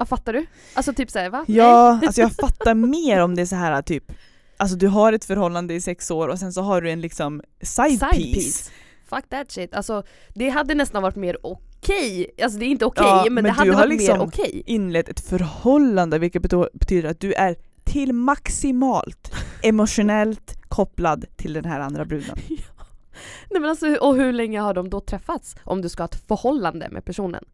Ja, 0.00 0.06
fattar 0.06 0.32
du? 0.32 0.46
Alltså 0.74 0.92
typ 0.92 1.10
såhär 1.10 1.30
va? 1.30 1.44
Ja, 1.48 2.00
alltså 2.06 2.20
jag 2.20 2.32
fattar 2.32 2.74
mer 2.96 3.20
om 3.20 3.34
det 3.34 3.42
är 3.42 3.46
så 3.46 3.56
här 3.56 3.82
typ 3.82 4.12
Alltså 4.56 4.76
du 4.76 4.88
har 4.88 5.12
ett 5.12 5.24
förhållande 5.24 5.74
i 5.74 5.80
sex 5.80 6.10
år 6.10 6.28
och 6.28 6.38
sen 6.38 6.52
så 6.52 6.62
har 6.62 6.80
du 6.80 6.90
en 6.90 7.00
liksom 7.00 7.42
side, 7.62 7.98
Side 7.98 8.10
piece. 8.10 8.34
piece. 8.34 8.70
Fuck 9.10 9.28
that 9.28 9.50
shit. 9.50 9.74
Alltså 9.74 10.02
det 10.34 10.48
hade 10.48 10.74
nästan 10.74 11.02
varit 11.02 11.16
mer 11.16 11.36
okej. 11.42 12.30
Alltså 12.42 12.58
det 12.58 12.64
är 12.64 12.68
inte 12.68 12.84
okej 12.84 13.04
Ja, 13.06 13.24
men, 13.24 13.34
men 13.34 13.44
det 13.44 13.50
du 13.50 13.54
hade 13.54 13.72
har 13.72 13.78
varit 13.78 13.88
liksom- 13.98 14.18
mer 14.18 14.26
okej. 14.26 14.62
Inlett 14.66 15.08
ett 15.08 15.20
förhållande 15.20 16.18
vilket 16.18 16.42
betyder 16.72 17.10
att 17.10 17.20
du 17.20 17.32
är 17.32 17.56
till 17.84 18.12
maximalt 18.12 19.32
emotionellt 19.62 20.56
kopplad 20.68 21.24
till 21.36 21.52
den 21.52 21.64
här 21.64 21.80
andra 21.80 22.04
bruden. 22.04 22.36
Nej 23.50 23.60
men 23.60 23.64
alltså 23.64 23.94
och 23.94 24.16
hur 24.16 24.32
länge 24.32 24.60
har 24.60 24.74
de 24.74 24.90
då 24.90 25.00
träffats? 25.00 25.56
Om 25.64 25.82
du 25.82 25.88
ska 25.88 26.02
ha 26.02 26.08
ett 26.08 26.26
förhållande 26.28 26.88
med 26.90 27.04
personen. 27.04 27.44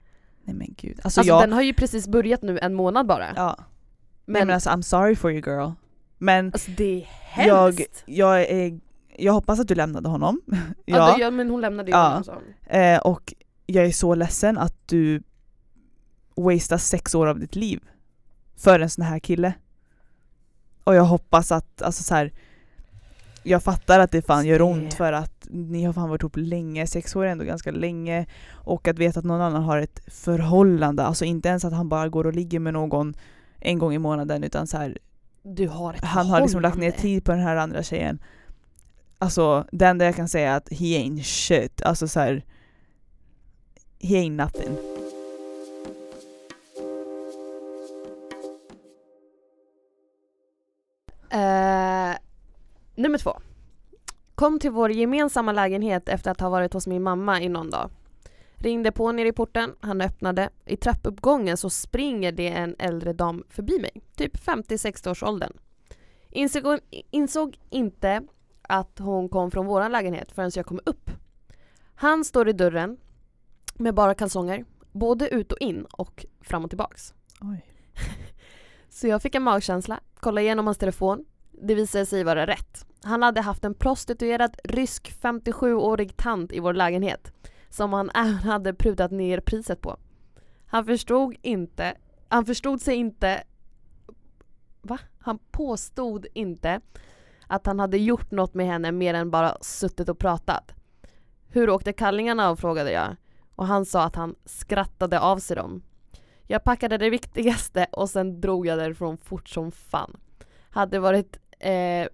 Nej 0.47 0.55
men 0.57 0.75
gud. 0.77 1.01
Alltså, 1.05 1.21
Alltså 1.21 1.23
jag, 1.23 1.43
den 1.43 1.53
har 1.53 1.63
ju 1.63 1.73
precis 1.75 2.09
börjat 2.09 2.43
nu 2.43 2.59
en 2.59 2.75
månad 2.75 3.07
bara. 3.07 3.27
ja. 3.37 3.57
men, 3.59 4.33
Nej 4.33 4.45
men 4.47 4.55
alltså 4.55 4.71
I'm 4.71 4.83
sorry 4.83 5.17
for 5.17 5.31
you 5.33 5.41
girl. 5.47 5.71
Men 6.19 6.47
alltså 6.53 6.71
det 6.77 7.07
är 7.37 7.47
jag, 7.47 7.63
hemskt. 7.65 8.03
jag, 8.07 8.41
är, 8.43 8.81
jag 9.17 9.33
hoppas 9.33 9.61
att 9.61 9.69
du 9.69 9.75
lämnade 9.75 10.09
honom. 10.09 10.41
ja. 10.47 10.63
ja. 10.85 11.15
det, 11.17 11.23
ja 11.23 11.31
men 11.31 11.51
hon 11.51 11.61
lämnade 11.61 11.91
ju 11.91 11.97
Ja. 11.97 12.09
honom 12.09 12.25
så. 12.25 12.35
Eh, 12.67 12.99
och 12.99 13.35
jag 13.67 13.87
är 13.87 13.91
så 13.93 14.15
ledsen 14.15 14.59
att 14.59 14.89
du 14.89 15.23
wastar 16.37 16.79
sex 16.79 17.15
år 17.15 17.27
av 17.27 17.39
ditt 17.41 17.57
liv 17.57 17.81
för 18.57 18.81
en 18.81 18.91
sån 18.91 19.05
här 19.05 19.19
kille. 19.19 19.53
Och 20.85 20.95
jag 20.95 21.05
hoppas 21.05 21.53
att, 21.53 21.83
alltså 21.83 22.03
så 22.03 22.15
här, 22.15 22.33
jag 23.47 23.63
fattar 23.63 24.01
att 24.01 24.11
det 24.11 24.23
fan 24.23 24.47
gör 24.47 24.63
ont 24.63 24.95
för 24.95 25.13
att 25.13 25.47
ni 25.51 25.85
har 25.85 25.93
fan 25.93 26.09
varit 26.09 26.23
ihop 26.23 26.37
länge, 26.37 26.87
sex 26.87 27.17
år 27.17 27.25
är 27.25 27.29
ändå 27.29 27.45
ganska 27.45 27.71
länge. 27.71 28.27
Och 28.53 28.89
att 28.89 28.99
veta 28.99 29.19
att 29.19 29.25
någon 29.25 29.41
annan 29.41 29.63
har 29.63 29.79
ett 29.79 30.01
förhållande, 30.07 31.03
alltså 31.03 31.25
inte 31.25 31.49
ens 31.49 31.65
att 31.65 31.73
han 31.73 31.89
bara 31.89 32.09
går 32.09 32.27
och 32.27 32.35
ligger 32.35 32.61
med 32.61 32.73
någon 32.73 33.15
en 33.61 33.79
gång 33.79 33.95
i 33.95 33.99
månaden 33.99 34.45
utan 34.45 34.67
så 34.67 34.77
här, 34.77 34.99
Du 35.43 35.69
har 35.69 35.97
han 36.03 36.27
har 36.27 36.41
liksom 36.41 36.61
lagt 36.61 36.79
ner 36.79 36.91
tid 36.91 37.25
på 37.25 37.33
den 37.33 37.41
här 37.41 37.57
andra 37.57 37.83
tjejen. 37.83 38.19
Alltså 39.19 39.67
det 39.73 39.87
enda 39.87 40.05
jag 40.05 40.17
kan 40.17 40.29
säga 40.29 40.53
är 40.53 40.57
att 40.57 40.69
he 40.69 40.85
ain't 40.85 41.23
shit, 41.23 41.83
alltså 41.83 42.09
så 42.09 42.21
här, 42.21 42.45
he 44.01 44.15
ain't 44.15 44.37
nothing. 44.45 44.96
Nummer 53.07 53.19
två. 53.19 53.41
Kom 54.35 54.59
till 54.59 54.71
vår 54.71 54.93
gemensamma 54.93 55.53
lägenhet 55.53 56.09
efter 56.09 56.31
att 56.31 56.41
ha 56.41 56.49
varit 56.49 56.73
hos 56.73 56.87
min 56.87 57.03
mamma 57.03 57.41
i 57.41 57.49
någon 57.49 57.71
dag. 57.71 57.91
Ringde 58.55 58.93
på 58.93 59.13
nere 59.13 59.29
i 59.29 59.33
porten, 59.33 59.75
han 59.81 60.01
öppnade. 60.01 60.51
I 60.65 60.77
trappuppgången 60.77 61.57
så 61.57 61.71
springer 61.71 62.33
det 62.33 62.49
en 62.49 62.77
äldre 62.79 63.13
dam 63.13 63.45
förbi 63.49 63.79
mig, 63.79 64.03
typ 64.17 64.37
50-60 64.37 65.11
års 65.11 65.23
åldern. 65.23 65.53
Insåg, 66.31 66.79
insåg 67.11 67.59
inte 67.71 68.23
att 68.63 68.99
hon 68.99 69.29
kom 69.29 69.51
från 69.51 69.67
våran 69.67 69.93
lägenhet 69.93 70.33
förrän 70.33 70.51
jag 70.55 70.67
kom 70.67 70.81
upp. 70.85 71.11
Han 71.95 72.25
står 72.25 72.49
i 72.49 72.53
dörren 72.53 72.97
med 73.75 73.95
bara 73.95 74.15
kalsonger, 74.15 74.65
både 74.93 75.29
ut 75.29 75.53
och 75.53 75.59
in 75.59 75.85
och 75.85 76.27
fram 76.41 76.65
och 76.65 76.71
tillbaks. 76.71 77.15
Så 78.89 79.07
jag 79.07 79.23
fick 79.23 79.35
en 79.35 79.43
magkänsla, 79.43 80.01
kollade 80.21 80.43
igenom 80.43 80.67
hans 80.67 80.79
telefon. 80.79 81.25
Det 81.63 81.75
visade 81.75 82.07
sig 82.07 82.25
vara 82.25 82.47
rätt. 82.47 82.87
Han 83.03 83.23
hade 83.23 83.41
haft 83.41 83.65
en 83.65 83.75
prostituerad 83.75 84.57
rysk 84.65 85.13
57-årig 85.23 86.17
tant 86.17 86.53
i 86.53 86.61
vår 86.61 86.75
lägenhet 86.75 87.33
som 87.69 87.93
han 87.93 88.11
även 88.15 88.35
hade 88.35 88.75
prutat 88.75 89.11
ner 89.11 89.41
priset 89.41 89.81
på. 89.81 89.97
Han 90.67 90.85
förstod 90.85 91.37
inte, 91.43 91.95
han 92.29 92.45
förstod 92.45 92.81
sig 92.81 92.97
inte, 92.97 93.43
va? 94.83 94.99
Han 95.19 95.39
påstod 95.51 96.27
inte 96.35 96.81
att 97.47 97.67
han 97.67 97.81
hade 97.81 97.99
gjort 97.99 98.31
något 98.31 98.55
med 98.55 98.67
henne 98.67 98.93
mer 98.93 99.15
än 99.15 99.31
bara 99.31 99.57
suttit 99.61 100.09
och 100.09 100.19
pratat. 100.19 100.73
Hur 101.49 101.71
åkte 101.71 101.93
kallingarna 101.93 102.49
av 102.49 102.57
frågade 102.57 102.93
jag 102.93 103.17
och 103.57 103.67
han 103.67 103.85
sa 103.87 104.03
att 104.03 104.17
han 104.17 104.35
skrattade 104.45 105.21
av 105.21 105.39
sig 105.39 105.57
dem. 105.57 105.83
Jag 106.47 106.65
packade 106.65 106.99
det 106.99 107.11
viktigaste 107.11 107.87
och 107.93 108.11
sen 108.11 108.41
drog 108.41 108.67
jag 108.67 108.79
därifrån 108.79 109.17
fort 109.17 109.49
som 109.49 109.73
fan. 109.73 110.17
Hade 110.71 110.99
varit, 110.99 111.39
eh, 111.59 112.09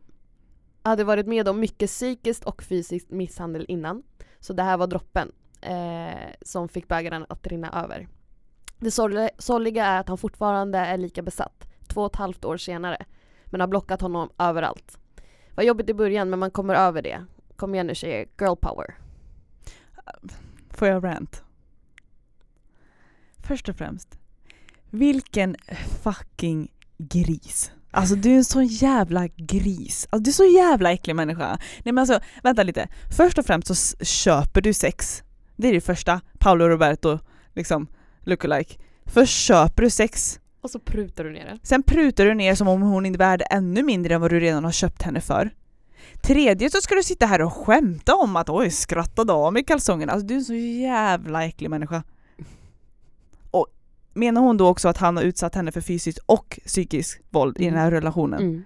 hade 0.82 1.04
varit 1.04 1.26
med 1.26 1.49
om 1.49 1.61
mycket 1.61 1.90
psykiskt 1.90 2.44
och 2.44 2.62
fysiskt 2.62 3.11
misshandel 3.11 3.64
innan. 3.68 4.02
Så 4.40 4.52
det 4.52 4.62
här 4.62 4.76
var 4.76 4.87
droppen 4.87 5.32
eh, 5.61 6.30
som 6.42 6.68
fick 6.68 6.88
bägaren 6.88 7.26
att 7.28 7.46
rinna 7.46 7.82
över. 7.84 8.08
Det 8.78 8.90
sorgliga 9.38 9.87
är 9.87 10.00
att 10.00 10.08
han 10.08 10.18
fortfarande 10.18 10.78
är 10.78 10.99
lika 10.99 11.22
besatt, 11.22 11.68
två 11.87 12.00
och 12.00 12.12
ett 12.12 12.16
halvt 12.16 12.44
år 12.44 12.56
senare. 12.56 13.04
Men 13.44 13.61
har 13.61 13.68
blockat 13.68 14.00
honom 14.00 14.30
överallt. 14.38 14.99
Var 15.54 15.64
jobbigt 15.64 15.90
i 15.90 15.94
början 15.94 16.30
men 16.30 16.38
man 16.38 16.50
kommer 16.50 16.75
över 16.75 17.02
det. 17.02 17.25
Kom 17.56 17.75
igen 17.75 17.87
nu 17.87 17.94
tjejer, 17.94 18.26
girl 18.40 18.56
power. 18.56 18.94
Får 20.70 20.88
jag 20.88 21.04
rant? 21.04 21.44
Först 23.38 23.68
och 23.68 23.76
främst, 23.76 24.18
vilken 24.90 25.56
fucking 26.02 26.72
gris. 26.99 27.72
Alltså 27.94 28.14
du 28.14 28.30
är 28.32 28.37
en 28.37 28.44
sån 28.44 28.66
jävla 28.66 29.28
gris. 29.37 30.06
Alltså, 30.11 30.22
du 30.25 30.30
är 30.30 30.32
så 30.32 30.44
jävla 30.58 30.92
äcklig 30.92 31.16
människa. 31.16 31.58
Nej 31.84 31.92
men 31.92 31.99
alltså, 31.99 32.20
vänta 32.42 32.62
lite. 32.62 32.88
Först 33.16 33.38
och 33.38 33.46
främst 33.46 33.68
så 33.68 34.04
köper 34.04 34.61
du 34.61 34.72
sex. 34.75 35.22
Det 35.56 35.68
är 35.68 35.72
det 35.72 35.80
första. 35.80 36.20
Paolo 36.38 36.68
Roberto, 36.68 37.18
liksom, 37.54 37.87
lookalike. 38.20 38.75
Först 39.06 39.32
köper 39.46 39.82
du 39.82 39.90
sex, 39.90 40.40
Och 40.62 40.70
så 40.70 40.78
prutar 40.78 41.25
du 41.25 41.32
ner 41.32 41.44
det. 41.44 41.58
sen 41.62 41.82
prutar 41.82 42.25
du 42.26 42.34
ner 42.34 42.54
som 42.54 42.68
om 42.68 42.82
hon 42.82 43.06
är 43.06 43.18
värd 43.18 43.42
ännu 43.50 43.82
mindre 43.82 44.14
än 44.14 44.20
vad 44.20 44.30
du 44.30 44.40
redan 44.40 44.64
har 44.64 44.72
köpt 44.72 45.02
henne 45.02 45.20
för. 45.20 45.50
Tredje 46.22 46.70
så 46.70 46.80
ska 46.80 46.94
du 46.94 47.02
sitta 47.02 47.26
här 47.26 47.42
och 47.42 47.52
skämta 47.52 48.14
om 48.14 48.37
att 48.37 48.49
oj, 48.49 48.70
skrattade 48.70 49.32
av 49.32 49.52
mig 49.52 49.64
kalsongerna. 49.64 50.12
Alltså 50.12 50.26
du 50.26 50.34
är 50.34 50.38
en 50.38 50.44
så 50.44 50.54
jävla 50.54 51.44
äcklig 51.44 51.70
människa. 51.70 52.02
Menar 54.14 54.40
hon 54.40 54.57
då 54.57 54.69
också 54.69 54.88
att 54.88 54.97
han 54.97 55.16
har 55.16 55.25
utsatt 55.25 55.54
henne 55.54 55.73
för 55.73 55.81
fysiskt 55.81 56.19
och 56.26 56.61
psykiskt 56.66 57.21
våld 57.31 57.61
i 57.61 57.64
den 57.64 57.75
här 57.78 57.90
relationen? 57.90 58.40
Mm. 58.40 58.64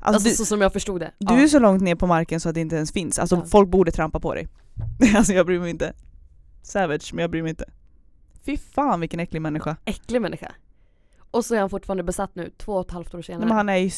Alltså, 0.00 0.14
Alltså, 0.14 0.28
du, 0.28 0.34
så 0.34 0.44
som 0.44 0.60
jag 0.60 0.72
förstod 0.72 1.00
det. 1.00 1.12
du 1.18 1.34
är 1.34 1.48
så 1.48 1.58
långt 1.58 1.82
ner 1.82 1.94
på 1.94 2.06
marken 2.06 2.40
så 2.40 2.48
att 2.48 2.54
det 2.54 2.60
inte 2.60 2.76
ens 2.76 2.92
finns. 2.92 3.18
Alltså 3.18 3.36
Ja. 3.36 3.44
folk 3.44 3.68
borde 3.68 3.90
trampa 3.92 4.20
på 4.20 4.34
dig. 4.34 4.48
alltså 5.16 5.32
jag 5.32 5.46
bryr 5.46 5.60
mig 5.60 5.70
inte. 5.70 5.92
Savage, 6.62 7.10
men 7.14 7.22
jag 7.22 7.30
bryr 7.30 7.42
mig 7.42 7.50
inte. 7.50 7.64
Fy 8.44 8.56
fan 8.56 9.00
vilken 9.00 9.20
äcklig 9.20 9.42
människa. 9.42 9.76
Äcklig 9.84 10.22
människa. 10.22 10.52
Och 11.30 11.44
så 11.44 11.54
är 11.54 11.60
han 11.60 11.70
fortfarande 11.70 12.02
besatt 12.02 12.34
nu, 12.34 12.50
två 12.58 12.72
och 12.72 12.86
ett 12.86 12.90
halvt 12.92 13.14
år 13.14 13.22
senare. 13.22 13.46
Men 13.46 13.56
han 13.56 13.68
är 13.68 13.76
ju, 13.76 13.90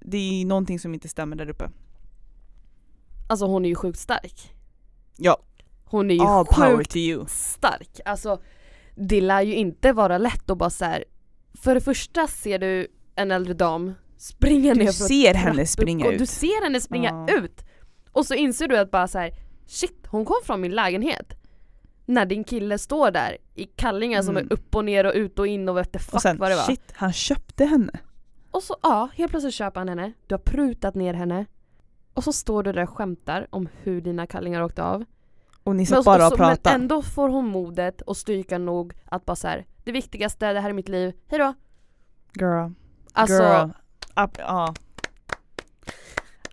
det 0.00 0.16
är 0.16 0.44
någonting 0.44 0.78
som 0.78 0.94
inte 0.94 1.08
stämmer 1.08 1.36
där 1.36 1.50
uppe. 1.50 1.70
Alltså 3.28 3.46
hon 3.46 3.64
är 3.64 3.68
ju 3.68 3.74
sjukt 3.74 3.98
stark. 3.98 4.54
Ja. 5.16 5.38
Hon 5.84 6.10
är 6.10 6.14
ju 6.14 6.20
All 6.20 6.46
power 6.46 6.76
sjukt 6.76 7.30
stark. 7.30 8.00
Alltså 8.04 8.40
det 8.94 9.20
lär 9.20 9.42
ju 9.42 9.54
inte 9.54 9.92
vara 9.92 10.18
lätt 10.18 10.50
att 10.50 10.58
bara 10.58 10.70
så 10.70 10.84
här. 10.84 11.04
För 11.54 11.74
det 11.74 11.80
första 11.80 12.26
ser 12.26 12.58
du 12.58 12.86
en 13.14 13.30
äldre 13.30 13.54
dam 13.54 13.94
springa 14.16 14.74
Du 14.74 14.78
ner 14.80 14.86
för 14.86 14.92
ser 14.92 15.34
henne 15.34 15.66
springa 15.66 16.10
ut. 16.10 16.18
Du 16.18 16.26
ser 16.26 16.64
henne 16.64 16.80
springa 16.80 17.26
Ja. 17.28 17.34
ut. 17.36 17.64
Och 18.12 18.26
så 18.26 18.34
inser 18.34 18.68
du 18.68 18.78
att 18.78 18.90
bara 18.90 19.08
så 19.08 19.18
här, 19.18 19.30
shit 19.66 20.06
hon 20.06 20.24
kom 20.24 20.36
från 20.44 20.60
min 20.60 20.72
lägenhet. 20.72 21.34
När 22.06 22.26
din 22.26 22.44
kille 22.44 22.78
står 22.78 23.10
där 23.10 23.36
i 23.54 23.64
kallingar 23.64 24.22
som 24.22 24.36
Mm. 24.36 24.46
är 24.48 24.52
upp 24.52 24.74
och 24.76 24.84
ner 24.84 25.04
och 25.06 25.12
ut 25.14 25.38
och 25.38 25.46
in 25.46 25.68
och 25.68 25.76
vet 25.76 26.02
fuck 26.02 26.14
Och 26.14 26.22
sen 26.22 26.38
vad 26.38 26.50
det 26.50 26.56
var. 26.56 26.62
shit, 26.62 26.92
han 26.92 27.12
köpte 27.12 27.64
henne. 27.64 27.92
Och 28.50 28.62
så 28.62 28.76
ja, 28.82 29.08
helt 29.14 29.30
plötsligt 29.30 29.54
köper 29.54 29.80
han 29.80 29.88
henne, 29.88 30.12
du 30.26 30.34
har 30.34 30.38
prutat 30.40 30.94
ner 30.94 31.14
henne. 31.14 31.46
Och 32.14 32.24
så 32.24 32.32
står 32.32 32.62
du 32.62 32.72
där 32.72 32.82
och 32.82 32.90
skämtar 32.90 33.46
om 33.50 33.68
hur 33.82 34.00
dina 34.00 34.26
kallingar 34.26 34.62
åkte 34.62 34.82
av. 34.82 35.04
Och 35.64 35.76
ni 35.76 35.80
Men, 35.80 35.86
satt 35.86 36.04
bara 36.04 36.26
och 36.26 36.32
och 36.32 36.38
så, 36.38 36.42
men 36.42 36.48
pratade. 36.56 36.74
ändå 36.74 37.02
får 37.02 37.28
hon 37.28 37.46
modet 37.46 38.00
och 38.00 38.16
styrkan 38.16 38.64
nog 38.64 38.92
att 39.04 39.24
bara 39.24 39.36
så 39.36 39.48
här, 39.48 39.66
det 39.84 39.92
viktigaste, 39.92 40.52
det 40.52 40.60
här 40.60 40.68
är 40.70 40.74
mitt 40.74 40.88
liv, 40.88 41.12
hejdå. 41.28 41.54
Girl. 42.40 42.70
Alltså, 43.12 43.42
Girl. 43.42 43.68
App, 44.14 44.38
ja. 44.38 44.74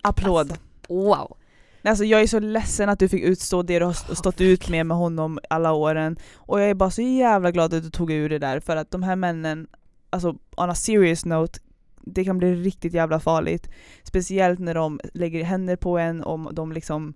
Applåd. 0.02 0.58
wow. 0.88 1.36
Nej, 1.82 1.90
Alltså 1.90 2.04
jag 2.04 2.20
är 2.22 2.26
så 2.26 2.38
ledsen 2.40 2.88
att 2.88 2.98
du 2.98 3.08
fick 3.08 3.22
utstå 3.22 3.62
det 3.62 3.78
du 3.78 3.84
har 3.84 3.92
st- 3.92 4.16
stått 4.16 4.40
ut 4.40 4.68
med 4.68 4.86
med 4.86 4.96
honom 4.96 5.38
alla 5.50 5.72
åren. 5.72 6.16
Och 6.36 6.60
jag 6.60 6.70
är 6.70 6.74
bara 6.74 6.90
så 6.90 7.02
jävla 7.02 7.50
glad 7.50 7.74
att 7.74 7.82
du 7.82 7.90
tog 7.90 8.10
ur 8.12 8.28
det 8.28 8.38
där 8.38 8.60
för 8.60 8.76
att 8.76 8.90
de 8.90 9.02
här 9.02 9.16
männen, 9.16 9.66
alltså 10.10 10.28
on 10.56 10.70
a 10.70 10.74
serious 10.74 11.24
note, 11.24 11.58
det 12.00 12.24
kan 12.24 12.38
bli 12.38 12.54
riktigt 12.54 12.92
jävla 12.94 13.20
farligt. 13.20 13.68
Speciellt 14.02 14.58
när 14.60 14.74
de 14.74 15.00
lägger 15.14 15.44
händer 15.44 15.76
på 15.76 15.98
en, 15.98 16.22
om 16.24 16.48
de 16.52 16.72
liksom... 16.72 17.14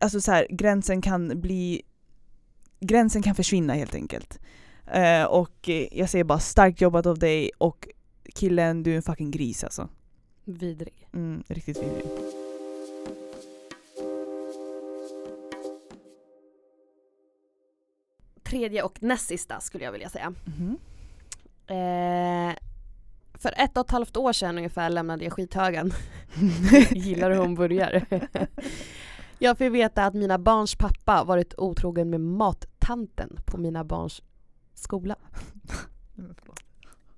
Alltså 0.00 0.20
så 0.20 0.32
här, 0.32 0.46
gränsen 0.50 1.02
kan 1.02 1.40
bli... 1.40 1.82
Gränsen 2.80 3.22
kan 3.22 3.34
försvinna 3.34 3.74
helt 3.74 3.94
enkelt. 3.94 4.38
Eh, 4.92 5.24
och 5.24 5.68
jag 5.90 6.10
säger 6.10 6.24
bara 6.24 6.38
starkt 6.38 6.80
jobbat 6.80 7.06
av 7.06 7.18
dig 7.18 7.50
och 7.58 7.88
killen, 8.34 8.82
du 8.82 8.92
är 8.92 8.96
en 8.96 9.02
fucking 9.02 9.30
gris 9.30 9.64
alltså. 9.64 9.88
Vidrig. 10.44 11.08
Mm, 11.12 11.42
riktigt 11.48 11.82
vidrig. 11.82 12.06
Tredje 18.42 18.82
och 18.82 19.02
näst 19.02 19.26
sista 19.26 19.60
skulle 19.60 19.84
jag 19.84 19.92
vilja 19.92 20.08
säga. 20.08 20.34
Mhm. 20.44 20.78
Eh, 21.66 22.54
för 23.34 23.54
ett 23.56 23.76
och 23.76 23.84
ett 23.84 23.90
halvt 23.90 24.16
år 24.16 24.32
sedan 24.32 24.56
ungefär 24.56 24.90
lämnade 24.90 25.24
jag 25.24 25.32
skithögen. 25.32 25.92
Gillar 26.90 27.30
hon 27.30 27.54
börjar. 27.54 28.04
jag 29.42 29.58
fick 29.58 29.72
veta 29.72 30.04
att 30.04 30.14
mina 30.14 30.38
barns 30.38 30.74
pappa 30.74 31.24
varit 31.24 31.54
otrogen 31.58 32.10
med 32.10 32.20
mattanten 32.20 33.38
på 33.44 33.58
mina 33.58 33.84
barns 33.84 34.22
skola. 34.74 35.16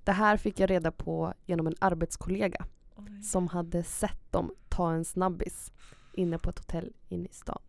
Det 0.03 0.11
här 0.11 0.37
fick 0.37 0.59
jag 0.59 0.69
reda 0.69 0.91
på 0.91 1.33
genom 1.45 1.67
en 1.67 1.75
arbetskollega 1.79 2.65
som 3.23 3.47
hade 3.47 3.83
sett 3.83 4.31
dem 4.31 4.51
ta 4.69 4.93
en 4.93 5.05
snabbis 5.05 5.71
inne 6.13 6.37
på 6.37 6.49
ett 6.49 6.59
hotell 6.59 6.93
inne 7.09 7.25
i 7.25 7.33
stan. 7.33 7.61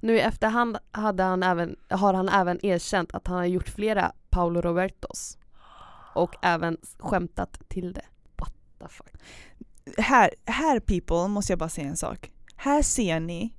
Nu 0.00 0.16
i 0.16 0.20
efterhand 0.20 0.78
hade 0.90 1.22
han 1.22 1.42
även, 1.42 1.76
har 1.88 2.14
han 2.14 2.28
även 2.28 2.66
erkänt 2.66 3.14
att 3.14 3.26
han 3.26 3.36
har 3.36 3.44
gjort 3.44 3.68
flera 3.68 4.12
Paolo 4.30 4.60
Robertos 4.60 5.38
och 6.14 6.34
även 6.42 6.76
skämtat 6.98 7.68
till 7.68 7.92
det. 7.92 8.04
What 8.36 8.54
the 8.78 8.88
fuck? 8.88 9.12
här, 9.98 10.30
här 10.44 10.80
people 10.80 11.28
måste 11.28 11.52
jag 11.52 11.58
bara 11.58 11.68
säga 11.68 11.88
en 11.88 11.96
sak. 11.96 12.30
Här 12.64 12.82
ser 12.82 13.20
ni, 13.20 13.54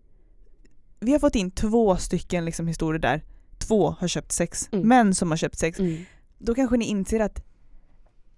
vi 1.00 1.12
har 1.12 1.20
fått 1.20 1.36
in 1.36 1.52
två 1.52 1.98
stycken 1.98 2.46
liksom 2.46 2.68
historier 2.68 3.00
där 3.00 3.24
två 3.58 3.96
har 4.00 4.08
köpt 4.08 4.32
sex, 4.32 4.70
Mm. 4.72 4.88
män 4.88 5.16
som 5.16 5.30
har 5.30 5.38
köpt 5.38 5.60
sex. 5.60 5.80
Mm. 5.80 6.06
Då 6.38 6.56
kanske 6.56 6.78
ni 6.78 6.86
inser 6.86 7.20
att 7.20 7.44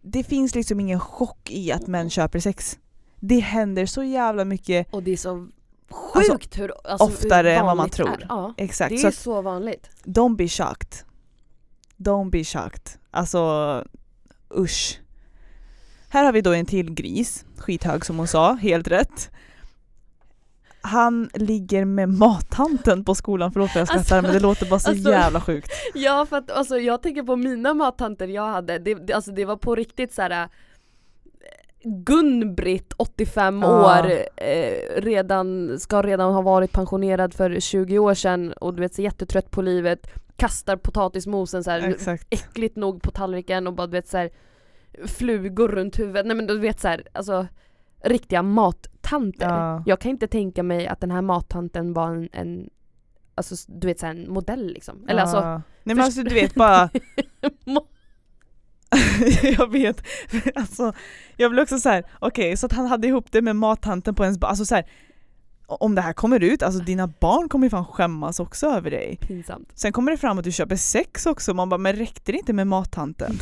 det 0.01 0.23
finns 0.23 0.55
liksom 0.55 0.79
ingen 0.79 0.99
chock 0.99 1.51
i 1.51 1.71
att 1.71 1.87
män 1.87 2.09
köper 2.09 2.39
sex. 2.39 2.79
Det 3.19 3.39
händer 3.39 3.85
så 3.85 4.03
jävla 4.03 4.45
mycket 4.45 4.87
Och 4.93 5.03
det 5.03 5.11
är 5.11 5.17
så 5.17 5.47
sjukt 5.89 6.57
hur 6.59 6.71
alltså, 6.83 7.05
oftare 7.07 7.49
hur 7.49 7.57
än 7.57 7.65
vad 7.65 7.77
man 7.77 7.89
tror. 7.89 8.25
Ja, 8.29 8.53
Exakt. 8.57 8.91
det 8.91 8.97
Så 8.97 9.07
är 9.07 9.09
att, 9.09 9.15
så 9.15 9.41
vanligt. 9.41 9.89
don't 10.03 10.35
be 10.35 10.47
shocked. 10.47 10.93
Don't 11.97 12.29
be 12.29 12.43
shocked. 12.43 12.89
Alltså 13.11 13.83
usch. 14.57 14.99
Här 16.09 16.23
har 16.25 16.31
vi 16.33 16.41
då 16.41 16.53
en 16.53 16.65
till 16.65 16.93
gris, 16.93 17.45
skithög 17.57 18.05
som 18.05 18.17
hon 18.17 18.27
sa, 18.27 18.53
helt 18.53 18.87
rätt. 18.87 19.31
Han 20.87 21.29
ligger 21.33 21.85
med 21.85 22.09
mattanten 22.09 23.03
på 23.03 23.15
skolan, 23.15 23.51
förlåt 23.51 23.71
för 23.71 23.79
jag 23.79 23.87
skrattar 23.87 23.99
Alltså, 24.17 24.21
men 24.21 24.33
det 24.33 24.39
låter 24.39 24.65
bara 24.65 24.79
så 24.79 24.89
alltså- 24.89 25.11
jävla 25.11 25.41
sjukt. 25.41 25.69
Ja 25.93 26.25
för 26.29 26.37
att 26.37 26.51
alltså, 26.51 26.77
jag 26.77 27.01
tänker 27.01 27.23
på 27.23 27.35
mina 27.35 27.73
mattanter 27.73 28.27
jag 28.27 28.47
hade, 28.47 28.79
det, 28.79 28.93
det, 28.95 29.13
alltså, 29.13 29.31
det 29.31 29.45
var 29.45 29.57
på 29.57 29.75
riktigt 29.75 30.13
så 30.13 30.21
här. 30.21 30.49
Gun-Britt, 31.83 32.93
85 32.97 33.61
Ja. 33.61 33.99
år, 33.99 34.11
eh, 34.35 35.01
redan, 35.01 35.79
ska 35.79 36.01
redan 36.01 36.33
ha 36.33 36.41
varit 36.41 36.71
pensionerad 36.71 37.33
för 37.33 37.59
20 37.59 37.99
år 37.99 38.13
sedan 38.13 38.53
och 38.53 38.73
du 38.73 38.81
vet 38.81 38.93
så 38.95 39.01
jättetrött 39.01 39.51
på 39.51 39.61
livet, 39.61 40.07
kastar 40.35 40.75
potatismosen 40.77 41.63
så 41.63 41.71
här, 41.71 41.89
Exakt. 41.89 42.27
äckligt 42.29 42.75
nog 42.75 43.01
på 43.01 43.11
tallriken 43.11 43.67
och 43.67 43.73
bara 43.73 43.87
du 43.87 43.91
vet 43.91 44.07
så 44.07 44.17
här, 44.17 44.29
flugor 45.07 45.67
runt 45.67 45.99
huvudet, 45.99 46.25
nej 46.25 46.35
men 46.35 46.47
du 46.47 46.59
vet 46.59 46.79
så 46.79 46.87
här, 46.87 47.03
alltså 47.13 47.47
riktiga 48.03 48.41
mattanter. 48.41 49.49
Ja. 49.49 49.83
Jag 49.85 49.99
kan 49.99 50.11
inte 50.11 50.27
tänka 50.27 50.63
mig 50.63 50.87
att 50.87 51.01
den 51.01 51.11
här 51.11 51.21
mattanten 51.21 51.93
var 51.93 52.07
en, 52.11 52.29
en 52.31 52.69
alltså 53.35 53.55
du 53.67 53.87
vet 53.87 53.99
så 53.99 54.05
här, 54.05 54.13
en 54.15 54.31
modell 54.31 54.67
liksom. 54.73 55.05
Eller 55.07 55.21
alltså, 55.21 55.37
Ja. 55.37 55.61
Nej 55.83 55.95
men 55.95 56.05
alltså 56.05 56.23
du 56.23 56.35
vet 56.35 56.55
bara, 56.55 56.89
jag 59.57 59.71
vet, 59.71 60.03
alltså 60.55 60.93
jag 61.37 61.51
blir 61.51 61.63
också 61.63 61.77
så 61.79 61.89
här: 61.89 62.03
okej 62.19 62.57
så 62.57 62.65
att 62.65 62.73
han 62.73 62.85
hade 62.85 63.07
ihop 63.07 63.31
det 63.31 63.41
med 63.41 63.55
mattanten 63.55 64.15
på 64.15 64.23
ens 64.23 64.37
ba- 64.37 64.47
alltså 64.47 64.65
så 64.65 64.75
här, 64.75 64.85
om 65.67 65.95
det 65.95 66.01
här 66.01 66.13
kommer 66.13 66.43
ut, 66.43 66.63
alltså 66.63 66.83
dina 66.83 67.07
barn 67.07 67.49
kommer 67.49 67.65
ju 67.65 67.69
fan 67.69 67.85
skämmas 67.85 68.39
också 68.39 68.67
över 68.67 68.91
dig. 68.91 69.17
pinsamt. 69.21 69.71
Sen 69.75 69.91
kommer 69.91 70.11
det 70.11 70.17
fram 70.17 70.37
att 70.37 70.43
du 70.43 70.51
köper 70.51 70.75
sex 70.75 71.25
också, 71.25 71.53
man 71.53 71.69
bara 71.69 71.77
men 71.77 71.93
räckte 71.95 72.31
det 72.31 72.37
inte 72.37 72.53
med 72.53 72.67
mattanten? 72.67 73.39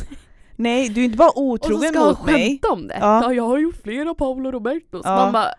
Nej 0.56 0.88
du 0.88 1.00
är 1.00 1.04
inte 1.04 1.16
bara 1.16 1.28
Och 1.28 1.34
så 1.34 1.42
otrogen 1.42 1.88
ska 1.88 1.98
han 1.98 2.08
mot 2.08 2.24
mig, 2.24 2.48
skämta 2.48 2.68
om 2.72 2.88
det. 2.88 2.98
Ja. 3.00 3.22
Ja. 3.22 3.32
jag 3.32 3.46
har 3.46 3.58
gjort 3.58 3.76
flera 3.82 4.14
Paolo 4.14 4.50
Robertos. 4.50 5.02
Ja. 5.04 5.16
Man 5.16 5.32
bara, 5.32 5.50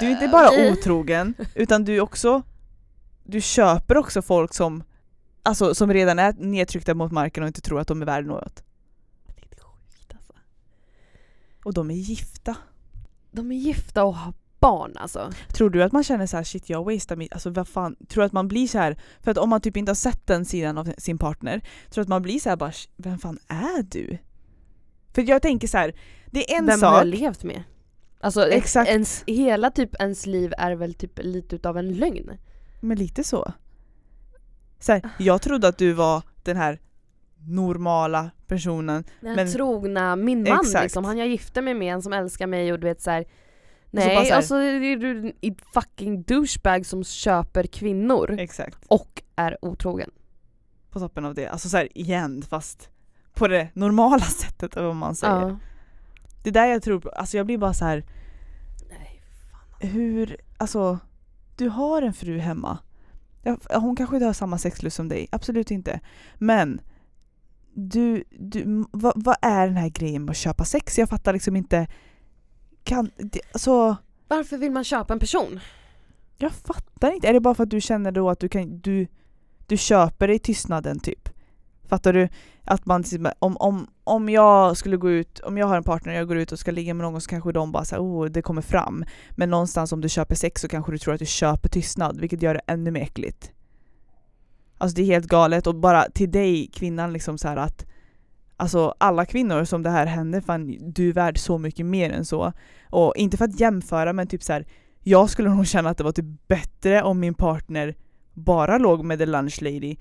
du 0.00 0.06
är 0.06 0.10
inte 0.10 0.28
bara 0.28 0.48
eh, 0.54 0.72
otrogen 0.72 1.34
utan 1.54 1.84
du 1.84 2.00
också, 2.00 2.42
du 3.24 3.40
köper 3.40 3.96
också 3.96 4.22
folk 4.22 4.54
som, 4.54 4.82
alltså, 5.42 5.74
som 5.74 5.92
redan 5.92 6.18
är 6.18 6.32
nedtryckta 6.38 6.94
mot 6.94 7.12
marken 7.12 7.42
och 7.42 7.46
inte 7.46 7.60
tror 7.60 7.80
att 7.80 7.88
de 7.88 8.02
är 8.02 8.06
värda 8.06 8.26
något. 8.28 8.62
Det 9.26 9.56
är 9.56 9.64
sjukt 9.64 10.14
alltså. 10.14 10.32
Och 11.64 11.74
de 11.74 11.90
är 11.90 11.94
gifta. 11.94 12.56
De 13.30 13.52
är 13.52 13.56
gifta 13.56 14.04
och 14.04 14.14
har 14.16 14.32
barn 14.60 14.96
alltså. 14.96 15.30
Tror 15.52 15.70
du 15.70 15.82
att 15.82 15.92
man 15.92 16.04
känner 16.04 16.26
så 16.26 16.36
här 16.36 16.44
shit 16.44 16.70
jag 16.70 16.84
wastar 16.84 17.16
mitt, 17.16 17.32
alltså 17.32 17.50
vad 17.50 17.68
fan, 17.68 17.96
tror 18.08 18.22
du 18.22 18.26
att 18.26 18.32
man 18.32 18.48
blir 18.48 18.68
så 18.68 18.78
här 18.78 18.96
för 19.20 19.30
att 19.30 19.38
om 19.38 19.50
man 19.50 19.60
typ 19.60 19.76
inte 19.76 19.90
har 19.90 19.94
sett 19.94 20.26
den 20.26 20.44
sidan 20.44 20.78
av 20.78 20.92
sin 20.98 21.18
partner, 21.18 21.60
tror 21.60 21.94
du 21.94 22.00
att 22.02 22.08
man 22.08 22.22
blir 22.22 22.38
så 22.40 22.48
här 22.48 22.56
bara 22.56 22.72
"Sh, 22.72 22.88
vem 22.96 23.18
fan 23.18 23.38
är 23.48 23.82
du? 23.82 24.18
För 25.14 25.28
jag 25.28 25.42
tänker 25.42 25.68
så 25.68 25.78
här, 25.78 25.94
det 26.30 26.52
är 26.52 26.58
en 26.58 26.66
Vem 26.66 26.82
har 26.82 26.90
sak, 26.90 27.00
jag 27.00 27.06
levt 27.06 27.44
med? 27.44 27.62
Alltså 28.20 28.48
Exakt. 28.48 28.90
Ens, 28.90 29.24
hela 29.26 29.70
typ 29.70 30.00
ens 30.00 30.26
liv 30.26 30.52
är 30.58 30.72
väl 30.72 30.94
typ 30.94 31.18
lite 31.22 31.56
utav 31.56 31.78
en 31.78 31.92
lögn. 31.92 32.30
men 32.80 32.98
lite 32.98 33.24
så. 33.24 33.52
så 34.78 34.92
här, 34.92 35.10
jag 35.18 35.42
trodde 35.42 35.68
att 35.68 35.78
du 35.78 35.92
var 35.92 36.22
den 36.42 36.56
här 36.56 36.78
normala 37.46 38.30
personen, 38.46 39.04
Den 39.20 39.34
Men- 39.36 39.52
trogna, 39.52 40.16
min 40.16 40.42
man 40.42 40.60
Exakt. 40.60 40.82
liksom, 40.82 41.04
han 41.04 41.18
jag 41.18 41.28
gifte 41.28 41.62
mig 41.62 41.74
med, 41.74 41.94
en 41.94 42.02
som 42.02 42.12
älskar 42.12 42.46
mig 42.46 42.72
och 42.72 42.80
du 42.80 42.86
vet 42.86 43.00
så 43.00 43.10
Nej, 43.90 44.14
bara 44.14 44.24
så 44.24 44.30
här- 44.30 44.36
alltså 44.36 44.54
är 44.56 44.96
du 44.96 45.32
en 45.40 45.54
fucking 45.74 46.22
douchebag 46.22 46.86
som 46.86 47.04
köper 47.04 47.64
kvinnor 47.66 48.36
exakt, 48.40 48.78
och 48.88 49.22
är 49.36 49.64
otrogen. 49.64 50.10
på 50.90 50.98
toppen 51.00 51.24
av 51.24 51.34
det. 51.34 51.46
Alltså 51.46 51.68
så 51.68 51.76
här, 51.76 51.98
igen 51.98 52.42
fast 52.42 52.90
på 53.38 53.48
det 53.48 53.68
normala 53.74 54.24
sättet 54.24 54.76
eller 54.76 54.86
vad 54.86 54.96
man 54.96 55.14
säger. 55.14 55.48
Ja. 55.48 55.58
Det 56.42 56.50
är 56.50 56.54
där 56.54 56.66
jag 56.66 56.82
tror 56.82 57.14
alltså 57.16 57.36
jag 57.36 57.46
blir 57.46 57.58
bara 57.58 57.74
så 57.74 57.84
här 57.84 58.04
Nej, 58.90 59.22
fan. 59.50 59.88
hur, 59.90 60.36
alltså 60.56 60.98
du 61.56 61.68
har 61.68 62.02
en 62.02 62.14
fru 62.14 62.38
hemma. 62.38 62.78
Hon 63.74 63.96
kanske 63.96 64.16
inte 64.16 64.26
har 64.26 64.32
samma 64.32 64.58
sexlust 64.58 64.96
som 64.96 65.08
dig, 65.08 65.28
absolut 65.32 65.70
inte. 65.70 66.00
Men 66.34 66.80
du, 67.74 68.24
du 68.30 68.84
vad, 68.90 69.12
vad 69.16 69.36
är 69.42 69.66
den 69.66 69.76
här 69.76 69.88
grejen 69.88 70.24
med 70.24 70.30
att 70.30 70.36
köpa 70.36 70.64
sex? 70.64 70.98
Jag 70.98 71.08
fattar 71.08 71.32
liksom 71.32 71.56
inte. 71.56 71.86
Kan, 72.84 73.10
det, 73.16 73.40
alltså, 73.52 73.96
Varför 74.28 74.56
vill 74.56 74.72
man 74.72 74.84
köpa 74.84 75.12
en 75.12 75.20
person? 75.20 75.60
jag 76.38 76.52
fattar 76.52 77.10
inte. 77.10 77.28
Är 77.28 77.32
det 77.32 77.40
bara 77.40 77.54
för 77.54 77.62
att 77.62 77.70
du 77.70 77.80
känner 77.80 78.12
då 78.12 78.30
att 78.30 78.40
du 78.40 78.48
kan, 78.48 78.78
du, 78.78 79.06
du 79.66 79.76
köper 79.76 80.28
dig 80.28 80.38
tystnaden 80.38 81.00
typ? 81.00 81.28
Fattar 81.88 82.12
du? 82.12 82.28
Att 82.64 82.86
man, 82.86 83.04
om, 83.38 83.56
om, 83.56 83.86
om 84.04 84.28
jag 84.28 84.76
skulle 84.76 84.96
gå 84.96 85.10
ut, 85.10 85.40
om 85.40 85.58
jag 85.58 85.66
har 85.66 85.76
en 85.76 85.84
partner 85.84 86.12
och 86.12 86.18
jag 86.18 86.28
går 86.28 86.36
ut 86.36 86.52
och 86.52 86.58
ska 86.58 86.70
ligga 86.70 86.94
med 86.94 87.04
någon 87.04 87.20
så 87.20 87.30
kanske 87.30 87.52
de 87.52 87.72
bara 87.72 87.84
säger 87.84 88.02
oh 88.02 88.26
det 88.26 88.42
kommer 88.42 88.62
fram. 88.62 89.04
Men 89.30 89.50
någonstans 89.50 89.92
om 89.92 90.00
du 90.00 90.08
köper 90.08 90.34
sex 90.34 90.60
så 90.60 90.68
kanske 90.68 90.92
du 90.92 90.98
tror 90.98 91.14
att 91.14 91.20
du 91.20 91.26
köper 91.26 91.68
tystnad 91.68 92.20
vilket 92.20 92.42
gör 92.42 92.54
det 92.54 92.60
ännu 92.66 92.90
mer 92.90 93.00
äckligt. 93.00 93.52
Alltså 94.78 94.96
det 94.96 95.02
är 95.02 95.06
helt 95.06 95.26
galet 95.26 95.66
och 95.66 95.74
bara 95.74 96.04
till 96.04 96.30
dig 96.30 96.70
kvinnan 96.74 97.12
liksom 97.12 97.38
så 97.38 97.48
här 97.48 97.56
att 97.56 97.84
Alltså 98.60 98.94
alla 98.98 99.26
kvinnor 99.26 99.64
som 99.64 99.82
det 99.82 99.90
här 99.90 100.06
händer, 100.06 100.40
fan 100.40 100.92
du 100.92 101.08
är 101.08 101.12
värd 101.12 101.38
så 101.38 101.58
mycket 101.58 101.86
mer 101.86 102.10
än 102.10 102.24
så. 102.24 102.52
Och 102.90 103.16
inte 103.16 103.36
för 103.36 103.44
att 103.44 103.60
jämföra 103.60 104.12
men 104.12 104.26
typ 104.26 104.42
så 104.42 104.52
här. 104.52 104.66
Jag 105.02 105.30
skulle 105.30 105.48
nog 105.48 105.66
känna 105.66 105.90
att 105.90 105.98
det 105.98 106.04
var 106.04 106.12
typ 106.12 106.48
bättre 106.48 107.02
om 107.02 107.20
min 107.20 107.34
partner 107.34 107.94
bara 108.32 108.78
låg 108.78 109.04
med 109.04 109.18
the 109.18 109.26
lunch 109.26 109.62
lady. 109.62 109.96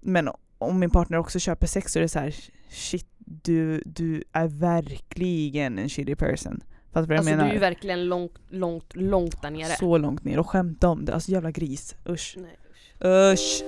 Men 0.00 0.28
om 0.58 0.78
min 0.78 0.90
partner 0.90 1.18
också 1.18 1.38
köper 1.38 1.66
sex 1.66 1.92
så 1.92 1.98
är 1.98 2.02
det 2.02 2.08
så 2.08 2.18
här, 2.18 2.34
shit 2.68 3.06
du, 3.18 3.82
du 3.86 4.24
är 4.32 4.48
verkligen 4.48 5.78
en 5.78 5.88
shitty 5.88 6.14
person. 6.16 6.62
Du 6.92 7.00
vad 7.00 7.10
jag 7.10 7.16
Alltså 7.18 7.30
du 7.30 7.36
menar? 7.36 7.48
är 7.48 7.52
ju 7.54 7.58
verkligen 7.58 8.04
långt, 8.08 8.32
långt, 8.48 8.96
långt 8.96 9.42
där 9.42 9.50
nere. 9.50 9.76
Så 9.76 9.98
långt 9.98 10.24
ner 10.24 10.38
och 10.38 10.50
skämta 10.50 10.88
om 10.88 11.04
det, 11.04 11.14
alltså 11.14 11.30
jävla 11.32 11.50
gris. 11.50 11.96
Usch. 12.08 12.36
Nej. 12.38 13.32
Usch. 13.32 13.64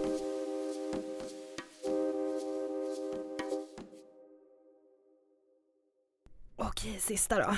Okej, 6.57 6.96
sista 7.01 7.38
då. 7.38 7.57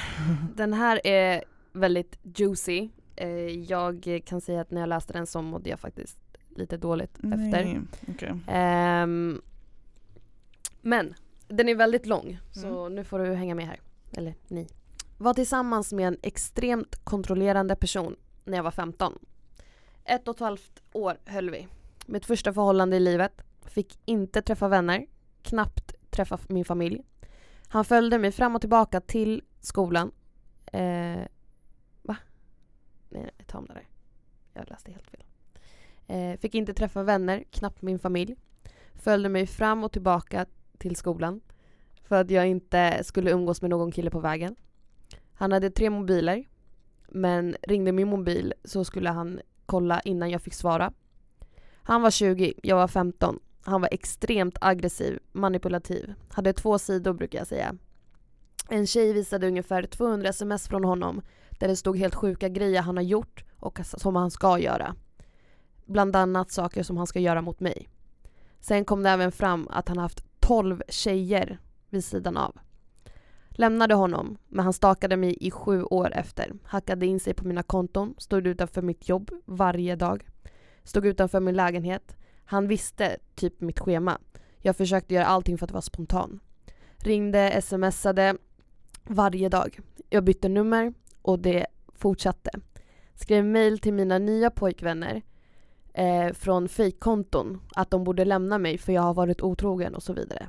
Den 0.57 0.73
här 0.73 1.07
är 1.07 1.45
väldigt 1.73 2.19
juicy. 2.23 2.89
Eh, 3.17 3.29
Jag 3.49 4.23
kan 4.27 4.41
säga 4.41 4.61
att 4.61 4.71
när 4.71 4.81
jag 4.81 4.89
läste 4.89 5.13
den 5.13 5.27
så 5.27 5.43
mådde 5.43 5.71
jag 5.71 5.81
faktiskt 5.81 6.19
lite 6.59 6.77
dåligt 6.77 7.17
efter. 7.19 7.37
Nej, 7.37 7.81
okej. 8.09 8.35
Ehm, 8.49 9.41
men 10.81 11.15
den 11.49 11.69
är 11.69 11.75
väldigt 11.75 12.07
lång 12.07 12.39
så 12.53 12.81
Mm. 12.81 12.95
nu 12.95 13.05
får 13.05 13.19
du 13.19 13.35
hänga 13.35 13.55
med 13.55 13.67
här. 13.67 13.81
Eller 14.13 14.35
ni. 14.49 14.69
Var 15.19 15.35
tillsammans 15.35 15.93
med 15.93 16.09
en 16.09 16.19
extremt 16.23 17.05
kontrollerande 17.05 17.77
person 17.77 18.17
när 18.45 18.57
jag 18.59 18.63
var 18.65 18.71
15. 18.71 19.19
Ett 20.05 20.29
och 20.29 20.35
ett 20.35 20.41
halvt 20.41 20.83
år 20.93 21.17
höll 21.25 21.51
vi. 21.51 21.69
Mitt 22.07 22.27
första 22.27 22.53
förhållande 22.53 22.97
i 22.97 23.01
livet. 23.01 23.43
Fick 23.65 23.99
inte 24.05 24.43
träffa 24.43 24.69
vänner. 24.69 25.07
Knappt 25.43 25.95
träffa 26.11 26.39
min 26.49 26.65
familj. 26.65 27.03
Han 27.69 27.85
följde 27.85 28.19
mig 28.19 28.33
fram 28.33 28.55
och 28.55 28.61
tillbaka 28.61 29.01
till 29.01 29.43
skolan. 29.61 30.11
Eh, 30.67 31.19
va? 32.03 32.17
Nej, 33.09 33.23
nej, 33.23 33.31
ta 33.47 33.59
om 33.59 33.67
det 33.67 33.75
där. 33.75 33.89
Jag 34.55 34.69
läste 34.71 34.91
helt 34.93 35.11
fel. 35.11 35.23
Eh, 36.09 36.39
fick 36.39 36.55
inte 36.55 36.75
träffa 36.75 37.03
vänner, 37.03 37.45
knappt 37.51 37.83
min 37.83 37.99
familj. 37.99 38.37
Följde 38.95 39.29
mig 39.29 39.47
fram 39.47 39.85
och 39.85 39.93
tillbaka 39.93 40.47
till 40.79 40.97
skolan. 40.97 41.41
För 42.05 42.21
att 42.21 42.31
jag 42.31 42.49
inte 42.49 43.05
skulle 43.05 43.31
umgås 43.31 43.63
med 43.63 43.71
någon 43.71 43.93
kille 43.93 44.11
på 44.11 44.21
vägen. 44.21 44.57
Han 45.35 45.53
hade 45.53 45.71
tre 45.71 45.91
mobiler. 45.91 46.45
Men 47.09 47.57
ringde 47.63 47.93
min 47.93 48.09
mobil 48.09 48.55
så 48.65 48.85
skulle 48.85 49.11
han 49.11 49.41
kolla 49.67 50.01
innan 50.01 50.31
jag 50.31 50.43
fick 50.43 50.55
svara. 50.55 50.93
Han 51.83 52.03
var 52.03 52.11
20, 52.11 52.55
jag 52.63 52.77
var 52.77 52.89
15. 52.89 53.39
Han 53.63 53.81
var 53.81 53.89
extremt 53.93 54.59
aggressiv, 54.61 55.19
manipulativ. 55.33 56.15
Hade 56.29 56.53
två 56.53 56.79
sidor 56.79 57.13
brukar 57.13 57.39
jag 57.39 57.47
säga. 57.47 57.75
En 58.69 58.87
tjej 58.87 59.13
visade 59.13 59.49
ungefär 59.49 59.83
200 59.83 60.29
sms 60.29 60.69
från 60.69 60.85
honom 60.85 61.23
där 61.51 61.69
det 61.69 61.77
stod 61.77 61.99
helt 61.99 62.15
sjuka 62.15 62.49
grejer 62.49 62.83
han 62.83 62.97
har 62.97 63.05
gjort 63.05 63.45
och 63.57 63.81
som 63.85 64.17
han 64.17 64.31
ska 64.31 64.59
göra. 64.59 64.95
Bland 65.89 66.17
annat 66.17 66.51
saker 66.51 66.83
som 66.83 66.97
han 66.97 67.07
ska 67.07 67.21
göra 67.21 67.43
mot 67.43 67.61
mig. 67.61 67.89
Sen 68.61 68.85
kom 68.85 69.03
det 69.03 69.11
även 69.11 69.33
fram 69.33 69.69
att 69.71 69.89
han 69.89 69.99
haft 69.99 70.41
12 70.41 70.83
tjejer 70.89 71.59
vid 71.91 72.05
sidan 72.05 72.37
av. 72.37 72.59
Lämnade 73.51 73.95
honom, 73.95 74.39
men 74.49 74.65
han 74.65 74.73
stakade 74.73 75.17
mig 75.17 75.37
i 75.41 75.51
sju 75.51 75.83
år 75.83 76.13
efter. 76.15 76.53
Hackade 76.65 77.07
in 77.07 77.21
sig 77.21 77.35
på 77.35 77.47
mina 77.47 77.63
konton, 77.63 78.15
stod 78.19 78.47
utanför 78.47 78.83
mitt 78.83 79.09
jobb 79.09 79.31
varje 79.45 79.97
dag. 79.97 80.27
Stod 80.83 81.07
utanför 81.07 81.41
min 81.41 81.57
lägenhet. 81.57 82.17
Han 82.45 82.69
visste 82.69 83.17
typ 83.35 83.61
mitt 83.61 83.81
schema. 83.81 84.19
Jag 84.59 84.77
försökte 84.77 85.15
göra 85.15 85.27
allting 85.27 85.59
för 85.59 85.67
att 85.67 85.73
vara 85.73 85.83
spontan. 85.83 86.41
Ringde, 86.97 87.63
smsade 87.63 88.37
varje 89.05 89.49
dag. 89.49 89.81
Jag 90.11 90.25
bytte 90.25 90.49
nummer 90.49 90.95
och 91.23 91.39
det 91.39 91.67
fortsatte. 91.95 92.51
Skrev 93.15 93.45
mail 93.45 93.79
till 93.79 93.95
mina 93.95 94.19
nya 94.19 94.51
pojkvänner 94.51 95.23
eh, 95.99 96.33
från 96.33 96.69
fejkkonton 96.69 97.61
att 97.75 97.91
de 97.91 98.05
borde 98.05 98.25
lämna 98.25 98.59
mig 98.59 98.79
för 98.79 98.93
jag 98.93 99.03
har 99.03 99.15
varit 99.15 99.43
otrogen 99.43 99.95
och 99.95 100.03
så 100.03 100.13
vidare. 100.13 100.49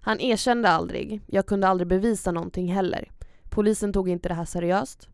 Han 0.00 0.20
erkände 0.20 0.68
aldrig, 0.68 1.20
jag 1.26 1.46
kunde 1.46 1.68
aldrig 1.68 1.88
bevisa 1.88 2.32
någonting 2.32 2.72
heller. 2.72 3.10
Polisen 3.50 3.92
tog 3.92 4.08
inte 4.08 4.28
det 4.28 4.34
här 4.34 4.44
seriöst. 4.44 5.08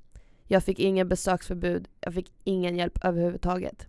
Jag 0.45 0.65
fick 0.65 0.79
ingen 0.79 1.09
besöksförbud, 1.09 1.89
jag 2.01 2.15
fick 2.15 2.33
ingen 2.45 2.77
hjälp 2.77 3.05
överhuvudtaget. 3.05 3.87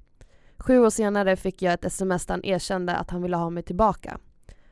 Sju 0.58 0.80
år 0.80 0.89
senare 0.89 1.36
fick 1.36 1.62
jag 1.62 1.73
ett 1.73 1.86
sms 1.86 2.25
där 2.25 2.34
han 2.34 2.45
erkände 2.45 2.95
att 2.95 3.10
han 3.10 3.21
ville 3.21 3.38
ha 3.38 3.49
mig 3.49 3.63
tillbaka. 3.63 4.19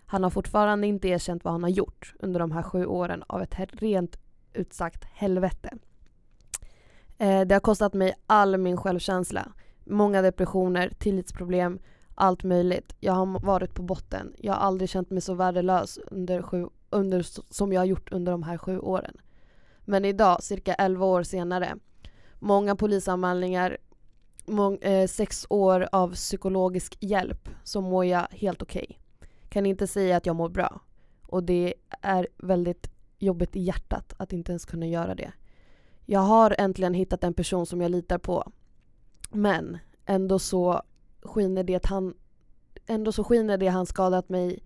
Han 0.06 0.24
har 0.24 0.30
fortfarande 0.30 0.88
inte 0.88 1.08
erkänt 1.08 1.44
vad 1.44 1.54
han 1.54 1.64
har 1.64 1.70
gjort 1.70 2.14
under 2.20 2.40
de 2.40 2.52
här 2.52 2.64
sju 2.64 2.86
åren 2.86 3.24
av 3.28 3.42
ett 3.42 3.56
rent 3.72 4.20
ut 4.54 4.74
sagt 4.74 5.04
helvete. 5.04 5.70
Eh, 7.18 7.42
det 7.42 7.56
har 7.56 7.60
kostat 7.60 7.94
mig 7.94 8.14
all 8.28 8.58
min 8.58 8.78
självkänsla. 8.78 9.52
Många 9.90 10.22
depressioner, 10.22 10.94
tillitsproblem, 10.98 11.80
allt 12.16 12.44
möjligt. 12.44 12.96
Jag 13.00 13.14
har 13.14 13.46
varit 13.46 13.74
på 13.74 13.82
botten. 13.82 14.34
Jag 14.38 14.54
har 14.54 14.60
aldrig 14.60 14.90
känt 14.90 15.10
mig 15.10 15.22
så 15.22 15.34
värdelös 15.34 16.00
under 16.12 16.42
sju, 16.42 16.68
under, 16.90 17.26
som 17.54 17.74
jag 17.74 17.82
har 17.82 17.86
gjort 17.86 18.12
under 18.12 18.32
de 18.32 18.44
här 18.44 18.58
sju 18.58 18.80
åren. 18.80 19.18
Men 19.86 20.06
idag, 20.06 20.44
cirka 20.44 20.74
11 20.74 21.06
år 21.06 21.24
senare, 21.24 21.76
många 22.40 22.76
polisanmälningar, 22.76 23.78
mång, 24.46 24.78
eh, 24.78 25.08
sex 25.08 25.46
år 25.50 25.88
av 25.92 26.14
psykologisk 26.14 26.98
hjälp, 27.00 27.50
så 27.64 27.82
mår 27.82 28.06
jag 28.06 28.28
helt 28.32 28.62
okej. 28.62 28.86
Okay. 28.90 29.30
Kan 29.50 29.66
inte 29.66 29.88
säga 29.88 30.18
att 30.18 30.26
jag 30.26 30.36
mår 30.36 30.50
bra. 30.50 30.82
Och 31.28 31.44
det 31.44 31.74
är 32.02 32.28
väldigt 32.38 32.90
jobbigt 33.20 33.56
i 33.56 33.62
hjärtat 33.62 34.14
att 34.18 34.34
inte 34.34 34.52
ens 34.52 34.66
kunna 34.66 34.88
göra 34.88 35.16
det. 35.16 35.32
Jag 36.06 36.20
har 36.20 36.56
äntligen 36.58 36.94
hittat 36.94 37.24
en 37.24 37.34
person 37.34 37.66
som 37.66 37.82
jag 37.82 37.92
litar 37.92 38.18
på. 38.18 38.52
Men 39.30 39.78
ändå 40.06 40.40
så 40.40 40.82
skiner 41.22 41.64
det 41.64 41.86
han 41.86 42.14
ändå 42.88 43.12
så 43.12 43.24
skiner 43.24 43.58
det 43.58 43.68
han 43.68 43.86
skadat 43.86 44.30
mig 44.30 44.60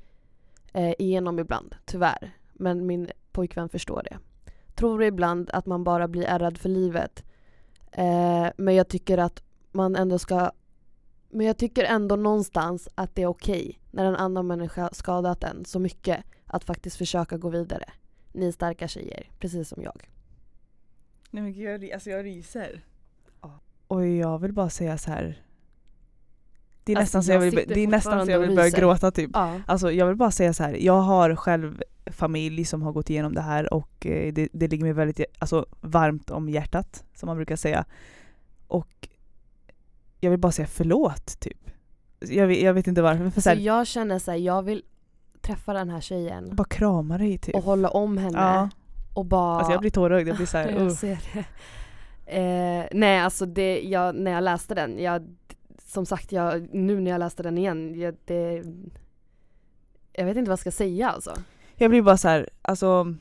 eh, 0.73 0.93
igenom 0.99 1.39
ibland, 1.39 1.75
tyvärr. 1.85 2.31
Men 2.53 2.85
min 2.85 3.09
pojkvän 3.31 3.69
förstår 3.69 4.03
det. 4.03 4.17
Tror 4.75 5.03
ibland 5.03 5.49
att 5.53 5.65
man 5.65 5.83
bara 5.83 6.07
blir 6.07 6.23
ärrad 6.23 6.57
för 6.57 6.69
livet. 6.69 7.23
Eh, 7.91 8.47
men 8.57 8.75
jag 8.75 8.87
tycker 8.87 9.17
att 9.17 9.43
man 9.71 9.95
ändå 9.95 10.19
ska 10.19 10.51
men 11.33 11.45
jag 11.45 11.57
tycker 11.57 11.83
ändå 11.83 12.15
någonstans 12.15 12.89
att 12.95 13.15
det 13.15 13.21
är 13.21 13.27
okej 13.27 13.61
okay, 13.61 13.75
när 13.91 14.05
en 14.05 14.15
annan 14.15 14.47
människa 14.47 14.89
skadat 14.93 15.43
en 15.43 15.65
så 15.65 15.79
mycket 15.79 16.23
att 16.45 16.63
faktiskt 16.63 16.97
försöka 16.97 17.37
gå 17.37 17.49
vidare. 17.49 17.85
Ni 18.31 18.47
är 18.47 18.51
starka 18.51 18.87
tjejer, 18.87 19.29
precis 19.39 19.69
som 19.69 19.83
jag. 19.83 20.09
Nej 21.29 21.43
men 21.43 21.53
gud, 21.53 21.83
jag, 21.83 21.91
alltså 21.91 22.09
jag 22.09 22.25
ryser. 22.25 22.83
Och 23.91 24.07
jag 24.07 24.39
vill 24.39 24.53
bara 24.53 24.69
säga 24.69 24.97
så 24.97 25.11
här. 25.11 25.41
Det 26.83 26.93
är 26.93 26.97
Alltså, 26.97 27.17
nästan 27.17 27.23
så 27.23 27.31
jag 27.31 27.39
vill, 27.39 27.65
det 27.67 27.83
är 27.83 27.87
nästan 27.87 28.25
så 28.25 28.31
jag 28.31 28.39
vill 28.39 28.55
börja 28.55 28.69
gråta 28.69 29.11
typ. 29.11 29.29
Ja. 29.33 29.61
Alltså 29.67 29.91
jag 29.91 30.07
vill 30.07 30.15
bara 30.15 30.31
säga 30.31 30.53
så 30.53 30.63
här. 30.63 30.73
jag 30.73 31.01
har 31.01 31.35
själv 31.35 31.83
familj 32.05 32.65
som 32.65 32.81
har 32.81 32.91
gått 32.91 33.09
igenom 33.09 33.33
det 33.33 33.41
här 33.41 33.73
och 33.73 34.05
eh, 34.05 34.33
det, 34.33 34.49
det 34.53 34.67
ligger 34.67 34.83
mig 34.83 34.93
väldigt 34.93 35.21
alltså, 35.39 35.65
varmt 35.81 36.29
om 36.29 36.49
hjärtat, 36.49 37.03
som 37.13 37.27
man 37.27 37.35
brukar 37.35 37.55
säga. 37.55 37.85
Och 38.67 39.07
jag 40.19 40.31
vill 40.31 40.39
bara 40.39 40.51
säga 40.51 40.67
förlåt, 40.67 41.39
typ. 41.39 41.71
Jag, 42.19 42.47
vet- 42.47 42.61
jag 42.61 42.73
vet 42.73 42.87
inte 42.87 43.01
varför, 43.01 43.29
så 43.29 43.41
Så 43.41 43.49
här, 43.49 43.57
jag 43.57 43.87
känner 43.87 44.19
så 44.19 44.31
här, 44.31 44.37
jag 44.37 44.63
vill 44.63 44.83
träffa 45.41 45.73
den 45.73 45.89
här 45.89 46.01
tjejen 46.01 46.55
bara 46.55 46.67
krama 46.67 47.17
dig 47.17 47.37
typ. 47.37 47.55
och 47.55 47.63
hålla 47.63 47.89
om 47.89 48.17
henne 48.17 48.37
ja. 48.37 48.69
och 49.13 49.25
bara... 49.25 49.57
Alltså 49.57 49.71
jag 49.71 49.81
blir 49.81 49.91
tårögd, 49.91 50.27
jag 50.27 50.35
blir 50.35 50.45
så 50.45 50.57
här, 50.57 50.69
jag 50.71 50.81
uh. 50.81 50.89
ser 50.89 51.19
det. 51.33 51.45
Eh, 52.31 52.85
nej 52.91 53.19
alltså 53.19 53.45
det, 53.45 53.81
jag, 53.81 54.15
när 54.15 54.31
jag 54.31 54.43
läste 54.43 54.75
den, 54.75 54.99
jag, 54.99 55.35
som 55.85 56.05
sagt 56.05 56.31
jag, 56.31 56.73
nu 56.73 56.99
när 56.99 57.11
jag 57.11 57.19
läste 57.19 57.43
den 57.43 57.57
igen, 57.57 57.99
jag, 57.99 58.15
det, 58.25 58.63
jag 60.13 60.25
vet 60.25 60.37
inte 60.37 60.49
vad 60.49 60.53
jag 60.53 60.59
ska 60.59 60.71
säga 60.71 61.09
alltså. 61.09 61.33
Jag 61.75 61.89
blir 61.89 62.01
bara 62.01 62.17
så 62.17 62.27
här, 62.27 62.49
alltså 62.61 63.15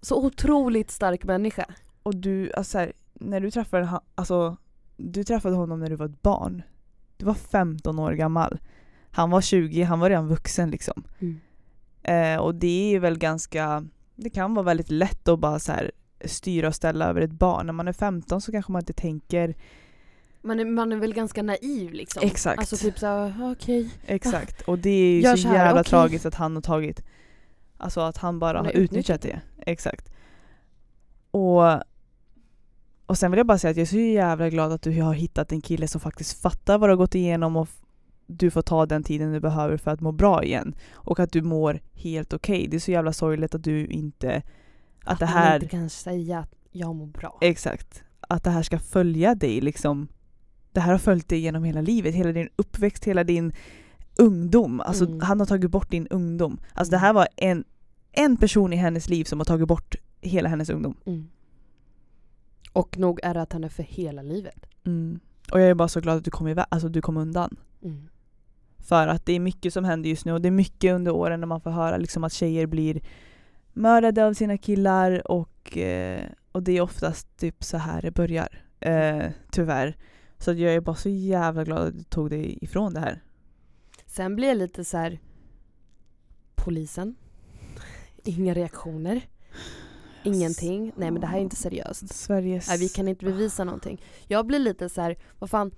Så 0.00 0.26
otroligt 0.26 0.90
stark 0.90 1.24
människa. 1.24 1.64
Och 2.02 2.16
du, 2.16 2.52
alltså 2.52 2.70
så 2.70 2.78
här, 2.78 2.92
när 3.14 3.40
du 3.40 3.50
träffade 3.50 3.84
han, 3.84 4.00
alltså 4.14 4.56
du 4.96 5.24
träffade 5.24 5.56
honom 5.56 5.80
när 5.80 5.90
du 5.90 5.96
var 5.96 6.06
ett 6.06 6.22
barn. 6.22 6.62
Du 7.16 7.24
var 7.24 7.34
15 7.34 7.98
år 7.98 8.12
gammal. 8.12 8.58
Han 9.10 9.30
var 9.30 9.40
20, 9.40 9.82
han 9.82 10.00
var 10.00 10.08
redan 10.10 10.28
vuxen 10.28 10.70
liksom. 10.70 11.04
Eh, 12.02 12.36
och 12.36 12.54
det 12.54 12.94
är 12.94 13.00
väl 13.00 13.18
ganska, 13.18 13.86
det 14.14 14.30
kan 14.30 14.54
vara 14.54 14.66
väldigt 14.66 14.90
lätt 14.90 15.28
att 15.28 15.38
bara 15.38 15.58
så 15.58 15.72
här 15.72 15.90
styra 16.24 16.68
och 16.68 16.74
ställa 16.74 17.08
över 17.08 17.20
ett 17.20 17.30
barn. 17.30 17.66
När 17.66 17.72
man 17.72 17.88
är 17.88 17.92
15 17.92 18.40
så 18.40 18.52
kanske 18.52 18.72
man 18.72 18.82
inte 18.82 18.92
tänker 18.92 19.54
Man 20.42 20.60
är, 20.60 20.64
man 20.64 20.92
är 20.92 20.96
väl 20.96 21.14
ganska 21.14 21.42
naiv 21.42 21.92
liksom. 21.92 22.22
Exakt. 22.26 22.58
Alltså 22.58 22.76
typ 22.76 22.98
såhär, 22.98 23.52
okej. 23.52 23.90
exakt. 24.06 24.62
Och 24.62 24.78
det 24.78 24.90
är 24.90 25.12
ju 25.12 25.20
Gör 25.20 25.36
så, 25.36 25.48
här, 25.48 25.54
jävla 25.54 25.80
okej. 25.80 25.90
tragiskt 25.90 26.26
att 26.26 26.34
han 26.34 26.54
har 26.54 26.62
tagit, 26.62 27.02
alltså 27.76 28.00
att 28.00 28.16
han 28.16 28.38
bara 28.38 28.58
Han 28.58 28.66
har 28.66 28.72
utnyttjat 28.72 29.24
utnyttjat 29.24 29.42
det. 29.56 29.70
Exakt. 29.70 30.10
Och, 31.30 31.62
och 33.06 33.18
sen 33.18 33.30
vill 33.30 33.38
jag 33.38 33.46
bara 33.46 33.58
säga 33.58 33.70
att 33.70 33.76
jag 33.76 33.82
är 33.82 33.86
så 33.86 33.98
jävla 33.98 34.50
glad 34.50 34.72
att 34.72 34.82
du 34.82 35.02
har 35.02 35.14
hittat 35.14 35.52
en 35.52 35.60
kille 35.60 35.88
som 35.88 36.00
faktiskt 36.00 36.42
fattar 36.42 36.78
vad 36.78 36.88
du 36.88 36.92
har 36.92 36.96
gått 36.98 37.14
igenom 37.14 37.56
och 37.56 37.68
du 38.26 38.50
får 38.50 38.62
ta 38.62 38.86
den 38.86 39.04
tiden 39.04 39.32
du 39.32 39.40
behöver 39.40 39.76
för 39.76 39.90
att 39.90 40.00
må 40.00 40.12
bra 40.12 40.44
igen. 40.44 40.74
Och 40.92 41.20
att 41.20 41.32
du 41.32 41.42
mår 41.42 41.80
helt 41.92 42.32
okej. 42.32 42.66
Det 42.70 42.76
är 42.76 42.80
så 42.80 42.90
jävla 42.90 43.12
sorgligt 43.12 43.54
att 43.54 43.64
du 43.64 43.86
inte... 43.86 44.42
Att, 45.08 45.18
det 45.18 45.24
man 45.26 45.34
här... 45.34 45.54
inte 45.54 45.68
kan 45.68 45.90
säga 45.90 46.38
att 46.38 46.54
jag 46.70 46.94
mår 46.96 47.06
bra. 47.06 47.38
Exakt. 47.40 48.02
Att 48.20 48.44
det 48.44 48.50
här 48.50 48.62
ska 48.62 48.78
följa 48.78 49.34
dig 49.34 49.60
liksom. 49.60 50.08
Det 50.72 50.80
här 50.80 50.92
har 50.92 50.98
följt 50.98 51.28
dig 51.28 51.38
genom 51.38 51.64
hela 51.64 51.80
livet, 51.80 52.14
hela 52.14 52.32
din 52.32 52.48
uppväxt, 52.56 53.04
hela 53.04 53.24
din 53.24 53.52
ungdom. 54.18 54.80
Alltså 54.80 55.04
Mm. 55.04 55.20
han 55.20 55.40
har 55.40 55.46
tagit 55.46 55.70
bort 55.70 55.90
din 55.90 56.06
ungdom. 56.06 56.60
Alltså 56.72 56.90
det 56.90 56.98
här 56.98 57.12
var 57.12 57.28
en, 57.36 57.64
en 58.12 58.36
person 58.36 58.72
i 58.72 58.76
hennes 58.76 59.08
liv 59.08 59.24
som 59.24 59.40
har 59.40 59.44
tagit 59.44 59.68
bort 59.68 59.94
hela 60.20 60.48
hennes 60.48 60.70
ungdom. 60.70 60.96
Mm. 61.06 61.28
Och 62.72 62.98
nog 62.98 63.20
är 63.22 63.34
det 63.34 63.42
att 63.42 63.52
han 63.52 63.64
är 63.64 63.68
för 63.68 63.82
hela 63.82 64.22
livet. 64.22 64.66
Och 65.52 65.60
jag 65.60 65.68
är 65.70 65.74
bara 65.74 65.88
så 65.88 66.00
glad 66.00 66.16
att 66.16 66.24
du 66.24 66.30
kom, 66.30 66.48
iväg, 66.48 66.64
alltså 66.68 66.88
du 66.88 67.02
kom 67.02 67.16
undan. 67.16 67.56
Mm. 67.82 68.08
För 68.78 69.06
att 69.08 69.26
det 69.26 69.32
är 69.32 69.40
mycket 69.40 69.72
som 69.72 69.84
händer 69.84 70.10
just 70.10 70.24
nu 70.24 70.32
och 70.32 70.40
det 70.40 70.48
är 70.48 70.52
mycket 70.52 70.94
under 70.94 71.12
åren 71.12 71.40
när 71.40 71.46
man 71.46 71.60
får 71.60 71.70
höra 71.70 71.96
liksom 71.96 72.24
att 72.24 72.32
tjejer 72.32 72.66
blir 72.66 73.00
mördade 73.78 74.26
av 74.26 74.34
sina 74.34 74.58
killar 74.58 75.30
och, 75.30 75.76
eh, 75.76 76.24
och 76.52 76.62
det 76.62 76.72
är 76.72 76.80
oftast 76.80 77.36
typ 77.36 77.64
så 77.64 77.76
här 77.76 78.02
det 78.02 78.10
börjar. 78.10 78.64
Eh, 78.80 79.30
tyvärr. 79.50 79.96
Så 80.38 80.52
jag 80.52 80.74
är 80.74 80.80
bara 80.80 80.96
så 80.96 81.08
jävla 81.08 81.64
glad 81.64 81.88
att 81.88 81.98
du 81.98 82.02
tog 82.02 82.30
dig 82.30 82.58
ifrån 82.60 82.94
det 82.94 83.00
här. 83.00 83.22
Sen 84.06 84.36
blir 84.36 84.48
jag 84.48 84.56
lite 84.56 84.84
så 84.84 84.96
här. 84.96 85.20
Polisen. 86.54 87.16
Inga 88.24 88.54
reaktioner. 88.54 89.20
Ingenting. 90.22 90.92
Nej 90.96 91.10
men 91.10 91.20
det 91.20 91.26
här 91.26 91.38
är 91.38 91.42
inte 91.42 91.56
seriöst. 91.56 92.14
Sveriges... 92.14 92.68
Nej, 92.68 92.78
vi 92.78 92.88
kan 92.88 93.08
inte 93.08 93.24
bevisa 93.24 93.64
någonting. 93.64 94.02
Jag 94.26 94.46
blir 94.46 94.58
lite 94.58 94.88
så 94.88 95.00
här, 95.00 95.16
vad 95.38 95.50
fan. 95.50 95.70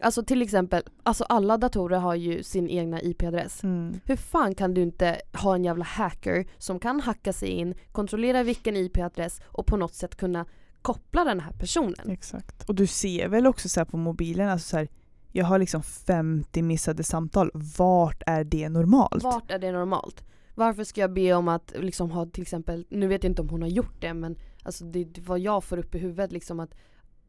Alltså 0.00 0.22
till 0.22 0.42
exempel, 0.42 0.82
alltså 1.02 1.24
alla 1.24 1.56
datorer 1.56 1.98
har 1.98 2.14
ju 2.14 2.42
sin 2.42 2.68
egna 2.68 3.02
IP-adress. 3.02 3.64
Mm. 3.64 4.00
Hur 4.04 4.16
fan 4.16 4.54
kan 4.54 4.74
du 4.74 4.82
inte 4.82 5.20
ha 5.32 5.54
en 5.54 5.64
jävla 5.64 5.84
hacker 5.84 6.46
som 6.58 6.78
kan 6.78 7.00
hacka 7.00 7.32
sig 7.32 7.48
in, 7.48 7.74
kontrollera 7.92 8.42
vilken 8.42 8.76
IP-adress 8.76 9.40
och 9.46 9.66
på 9.66 9.76
något 9.76 9.94
sätt 9.94 10.16
kunna 10.16 10.46
koppla 10.82 11.24
den 11.24 11.40
här 11.40 11.52
personen? 11.52 12.10
Exakt. 12.10 12.68
Och 12.68 12.74
du 12.74 12.86
ser 12.86 13.28
väl 13.28 13.46
också 13.46 13.68
så 13.68 13.84
på 13.84 13.96
mobilen, 13.96 14.48
alltså 14.48 14.68
så 14.68 14.76
här, 14.76 14.88
jag 15.32 15.44
har 15.44 15.58
liksom 15.58 15.82
50 15.82 16.62
missade 16.62 17.04
samtal. 17.04 17.50
Vart 17.54 18.22
är 18.26 18.44
det 18.44 18.68
normalt? 18.68 19.24
Vart 19.24 19.50
är 19.50 19.58
det 19.58 19.72
normalt? 19.72 20.24
Varför 20.54 20.84
ska 20.84 21.00
jag 21.00 21.12
be 21.12 21.34
om 21.34 21.48
att 21.48 21.72
liksom 21.76 22.10
ha 22.10 22.26
till 22.26 22.42
exempel, 22.42 22.86
nu 22.88 23.06
vet 23.06 23.24
jag 23.24 23.30
inte 23.30 23.42
om 23.42 23.48
hon 23.48 23.62
har 23.62 23.68
gjort 23.68 24.00
det 24.00 24.14
men 24.14 24.36
alltså 24.62 24.84
det, 24.84 25.04
det 25.04 25.20
vad 25.20 25.38
jag 25.38 25.64
får 25.64 25.78
upp 25.78 25.94
i 25.94 25.98
huvudet 25.98 26.32
liksom 26.32 26.60
att 26.60 26.74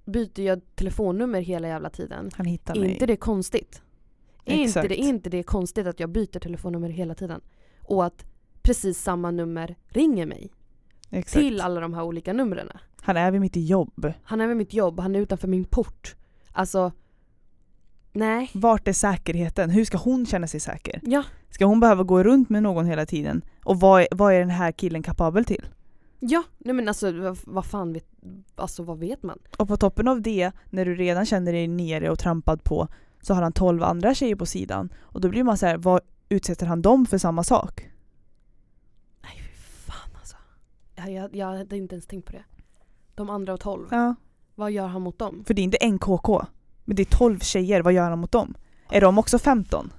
byter 0.07 0.39
jag 0.41 0.61
telefonnummer 0.75 1.41
hela 1.41 1.67
jävla 1.67 1.89
tiden? 1.89 2.29
Han 2.35 2.45
hittar 2.45 2.75
Är 2.75 2.79
mig. 2.79 2.91
inte 2.91 3.05
det 3.05 3.15
konstigt? 3.15 3.81
Är 4.45 4.53
inte 4.53 4.63
Exakt. 4.63 4.89
det, 4.89 4.95
inte 4.95 5.29
det 5.29 5.43
konstigt 5.43 5.87
att 5.87 5.99
jag 5.99 6.09
byter 6.09 6.39
telefonnummer 6.39 6.89
hela 6.89 7.15
tiden? 7.15 7.41
Och 7.81 8.05
att 8.05 8.25
precis 8.61 9.01
samma 9.01 9.31
nummer 9.31 9.75
ringer 9.87 10.25
mig 10.25 10.51
Exakt. 11.09 11.33
till 11.33 11.61
alla 11.61 11.79
de 11.79 11.93
här 11.93 12.03
olika 12.03 12.33
numren. 12.33 12.69
Han 13.01 13.17
är 13.17 13.31
vid 13.31 13.41
mitt 13.41 13.55
jobb. 13.55 14.13
Han 14.23 14.41
är 14.41 14.47
vid 14.47 14.57
mitt 14.57 14.73
jobb, 14.73 14.99
han 14.99 15.15
är 15.15 15.19
utanför 15.19 15.47
min 15.47 15.65
port. 15.65 16.15
Alltså, 16.51 16.91
nej. 18.13 18.49
Vart 18.53 18.87
är 18.87 18.93
säkerheten? 18.93 19.69
Hur 19.69 19.85
ska 19.85 19.97
hon 19.97 20.25
känna 20.25 20.47
sig 20.47 20.59
säker? 20.59 20.99
Ja, 21.03 21.23
Ska 21.49 21.65
hon 21.65 21.79
behöva 21.79 22.03
gå 22.03 22.23
runt 22.23 22.49
med 22.49 22.63
någon 22.63 22.85
hela 22.85 23.05
tiden? 23.05 23.41
Och 23.63 23.79
vad 23.79 24.01
är, 24.01 24.07
vad 24.11 24.33
är 24.33 24.39
den 24.39 24.49
här 24.49 24.71
killen 24.71 25.03
kapabel 25.03 25.45
till? 25.45 25.65
Ja, 26.19 26.43
nej 26.57 26.73
men 26.73 26.87
alltså 26.87 27.35
vad, 27.45 27.65
fan 27.65 27.93
vet, 27.93 28.07
alltså 28.55 28.83
vad 28.83 28.99
vet 28.99 29.23
man? 29.23 29.39
Och 29.57 29.67
på 29.67 29.77
toppen 29.77 30.07
av 30.07 30.21
det, 30.21 30.51
när 30.69 30.85
du 30.85 30.95
redan 30.95 31.25
känner 31.25 31.53
dig 31.53 31.67
nere 31.67 32.09
och 32.09 32.19
trampad 32.19 32.63
på, 32.63 32.87
så 33.21 33.33
har 33.33 33.41
han 33.41 33.51
12 33.53 33.83
andra 33.83 34.13
tjejer 34.13 34.35
på 34.35 34.45
sidan. 34.45 34.89
Och 34.99 35.21
då 35.21 35.29
blir 35.29 35.43
man 35.43 35.57
så 35.57 35.65
här, 35.65 35.77
vad 35.77 36.01
utsätter 36.29 36.65
han 36.65 36.81
dem 36.81 37.05
för 37.05 37.17
samma 37.17 37.43
sak? 37.43 37.89
Nej 39.23 39.31
fy 39.37 39.53
fan 39.91 40.09
alltså. 40.19 40.35
Jag, 40.95 41.11
jag, 41.11 41.35
jag 41.35 41.47
hade 41.57 41.77
inte 41.77 41.95
ens 41.95 42.07
tänkt 42.07 42.25
på 42.25 42.31
det. 42.31 42.43
De 43.15 43.29
andra 43.29 43.57
12, 43.57 43.87
Ja. 43.91 44.15
vad 44.55 44.71
gör 44.71 44.87
han 44.87 45.01
mot 45.01 45.19
dem? 45.19 45.43
För 45.47 45.53
det 45.53 45.61
är 45.61 45.63
inte 45.63 45.77
en 45.77 45.99
KK. 45.99 46.45
Men 46.85 46.95
det 46.95 47.03
är 47.03 47.17
12 47.17 47.39
tjejer, 47.39 47.81
vad 47.81 47.93
gör 47.93 48.09
han 48.09 48.19
mot 48.19 48.31
dem? 48.31 48.55
Är 48.89 49.01
de 49.01 49.17
också 49.17 49.39
15? 49.39 49.93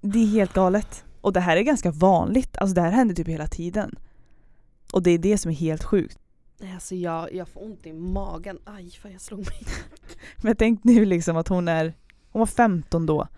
Det 0.00 0.18
är 0.18 0.26
helt 0.26 0.52
galet. 0.52 1.04
Och 1.20 1.32
det 1.32 1.40
här 1.40 1.56
är 1.56 1.62
ganska 1.62 1.90
vanligt, 1.90 2.56
alltså 2.56 2.74
det 2.74 2.80
här 2.80 2.90
händer 2.90 3.14
typ 3.14 3.28
hela 3.28 3.46
tiden. 3.46 3.94
Och 4.92 5.02
det 5.02 5.10
är 5.10 5.18
det 5.18 5.38
som 5.38 5.50
är 5.50 5.54
helt 5.54 5.84
sjukt. 5.84 6.18
Nej, 6.58 6.74
Alltså 6.74 6.94
jag, 6.94 7.32
jag 7.32 7.48
får 7.48 7.64
ont 7.64 7.86
i 7.86 7.92
magen. 7.92 8.58
Aj, 8.64 8.90
fan 8.90 9.12
jag 9.12 9.20
slog 9.20 9.38
mig. 9.38 9.62
Men 10.36 10.56
tänkte 10.56 10.88
nu 10.88 11.04
liksom 11.04 11.36
att 11.36 11.48
hon 11.48 11.68
är, 11.68 11.94
hon 12.30 12.38
var 12.40 12.46
15 12.46 13.06
då. 13.06 13.28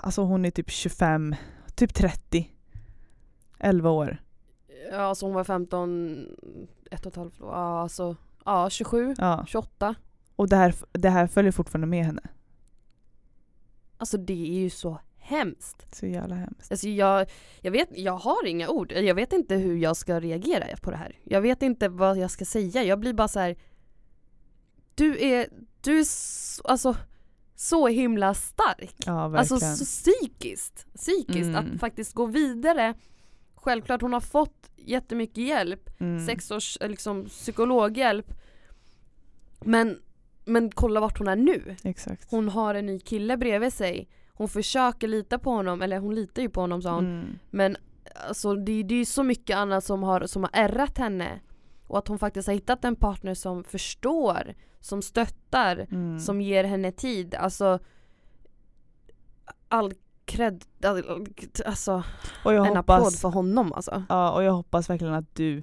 Alltså 0.00 0.22
hon 0.22 0.44
är 0.44 0.50
typ 0.50 0.70
25, 0.70 1.34
typ 1.74 1.94
30. 1.94 2.50
11 3.58 3.90
år. 3.90 4.22
Ja, 4.90 4.98
alltså 5.00 5.26
hon 5.26 5.34
var 5.34 5.44
15, 5.44 6.26
ett 6.90 7.06
och 7.06 7.12
ett 7.12 7.16
halvt 7.16 7.40
år. 7.40 7.48
Ja, 7.52 7.80
alltså, 7.80 8.16
ja 8.44 8.70
27, 8.70 9.14
Ja. 9.18 9.44
28. 9.48 9.94
Och 10.36 10.48
det 10.48 10.56
här, 10.56 10.74
det 10.92 11.10
här 11.10 11.26
följer 11.26 11.52
fortfarande 11.52 11.86
med 11.86 12.04
henne. 12.04 12.22
Alltså 13.96 14.16
det 14.18 14.56
är 14.56 14.60
ju 14.60 14.70
så 14.70 14.98
hemskt. 15.28 15.96
Så 15.96 16.06
jävla 16.06 16.34
hemskt. 16.34 16.70
Alltså 16.72 16.88
jag, 16.88 17.26
jag 17.60 17.70
vet, 17.70 17.88
jag 17.92 18.12
har 18.12 18.46
inga 18.46 18.68
ord. 18.68 18.92
Jag 18.92 19.14
vet 19.14 19.32
inte 19.32 19.54
hur 19.54 19.76
jag 19.76 19.96
ska 19.96 20.20
reagera 20.20 20.76
på 20.82 20.90
det 20.90 20.96
här. 20.96 21.18
Jag 21.24 21.40
vet 21.40 21.62
inte 21.62 21.88
vad 21.88 22.18
jag 22.18 22.30
ska 22.30 22.44
säga. 22.44 22.84
Jag 22.84 23.00
blir 23.00 23.12
bara 23.12 23.28
så 23.28 23.40
här. 23.40 23.56
Du 24.94 25.24
är, 25.24 25.48
du 25.80 25.98
är 25.98 26.04
så, 26.04 26.62
alltså 26.62 26.96
så 27.56 27.88
himla 27.88 28.34
stark. 28.34 28.94
Ja 29.06 29.38
Alltså 29.38 29.60
så 29.60 29.84
psykiskt. 29.84 30.86
Psykiskt 30.94 31.48
Mm. 31.48 31.54
att 31.74 31.80
faktiskt 31.80 32.12
gå 32.12 32.26
vidare. 32.26 32.94
Självklart 33.54 34.02
hon 34.02 34.12
har 34.12 34.20
fått 34.20 34.70
jättemycket 34.76 35.44
hjälp. 35.44 36.00
Mm. 36.00 36.26
Sex 36.26 36.50
års 36.50 36.78
eh, 36.80 36.88
liksom, 36.88 37.24
psykologhjälp. 37.24 38.26
Men, 39.60 39.98
men 40.44 40.70
kolla 40.70 41.00
vart 41.00 41.18
hon 41.18 41.28
är 41.28 41.36
nu. 41.36 41.76
Exakt. 41.84 42.30
Hon 42.30 42.48
har 42.48 42.74
en 42.74 42.86
ny 42.86 43.00
kille 43.00 43.36
bredvid 43.36 43.72
sig. 43.72 44.08
Hon 44.38 44.48
försöker 44.48 45.08
lita 45.08 45.38
på 45.38 45.50
honom, 45.50 45.82
eller 45.82 45.98
hon 45.98 46.14
litar 46.14 46.42
ju 46.42 46.48
på 46.48 46.60
honom 46.60 46.82
sa 46.82 46.94
hon. 46.94 47.04
Mm. 47.04 47.38
Men 47.50 47.76
alltså, 48.28 48.54
det, 48.54 48.82
det 48.82 48.94
är 48.94 48.98
ju 48.98 49.04
så 49.04 49.22
mycket 49.22 49.56
annat 49.56 49.84
som 49.84 50.02
har, 50.02 50.26
som 50.26 50.42
har 50.42 50.50
ärrat 50.52 50.98
henne. 50.98 51.40
Och 51.86 51.98
att 51.98 52.08
hon 52.08 52.18
faktiskt 52.18 52.46
har 52.48 52.54
hittat 52.54 52.84
en 52.84 52.96
partner 52.96 53.34
som 53.34 53.64
förstår, 53.64 54.54
som 54.80 55.02
stöttar, 55.02 55.86
Mm. 55.90 56.18
som 56.20 56.40
ger 56.40 56.64
henne 56.64 56.92
tid. 56.92 57.34
Alltså 57.34 57.78
all 59.68 59.92
cred, 60.24 60.64
all, 60.84 61.26
alltså 61.66 62.02
och 62.44 62.54
jag 62.54 62.66
en 62.66 62.76
applåd 62.76 62.98
hoppas, 62.98 63.20
för 63.20 63.28
honom 63.28 63.72
alltså. 63.72 64.02
ja, 64.08 64.32
och 64.32 64.42
jag 64.42 64.52
hoppas 64.52 64.90
verkligen 64.90 65.14
att 65.14 65.34
du 65.34 65.62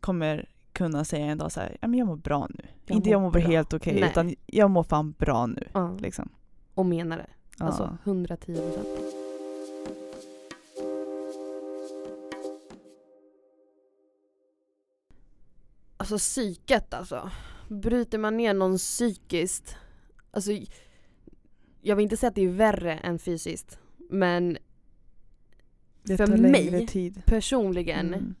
kommer 0.00 0.48
kunna 0.72 1.04
säga 1.04 1.26
en 1.26 1.38
dag 1.38 1.52
så 1.52 1.60
här, 1.60 1.76
ja 1.80 1.88
men 1.88 1.98
jag 1.98 2.06
mår 2.08 2.16
bra 2.16 2.46
nu. 2.50 2.64
Jag 2.86 2.96
inte 2.96 3.08
mår 3.08 3.12
jag 3.12 3.20
mår 3.22 3.30
bra. 3.30 3.40
helt 3.42 3.72
okej 3.74 4.00
Nej. 4.00 4.10
utan 4.10 4.34
jag 4.46 4.70
mår 4.70 4.82
fan 4.82 5.12
bra 5.12 5.46
nu. 5.46 5.68
Ja, 5.72 5.96
Liksom. 5.98 6.28
och 6.74 6.86
menar 6.86 7.16
det. 7.16 7.26
Ja. 7.58 7.66
Alltså 7.66 7.98
110 8.04 8.54
procent. 8.54 8.88
Alltså 15.96 16.18
psyket 16.18 16.94
alltså. 16.94 17.30
Bryter 17.68 18.18
man 18.18 18.36
ner 18.36 18.54
någon 18.54 18.76
psykiskt, 18.76 19.76
alltså 20.30 20.50
jag 21.80 21.96
vill 21.96 22.02
inte 22.02 22.16
säga 22.16 22.28
att 22.28 22.34
det 22.34 22.44
är 22.44 22.48
värre 22.48 22.94
än 22.94 23.18
fysiskt, 23.18 23.78
men 24.10 24.58
det 26.02 26.16
för 26.16 26.26
mig 26.36 26.86
tid. 26.86 27.22
personligen, 27.26 28.14
Mm. 28.14 28.34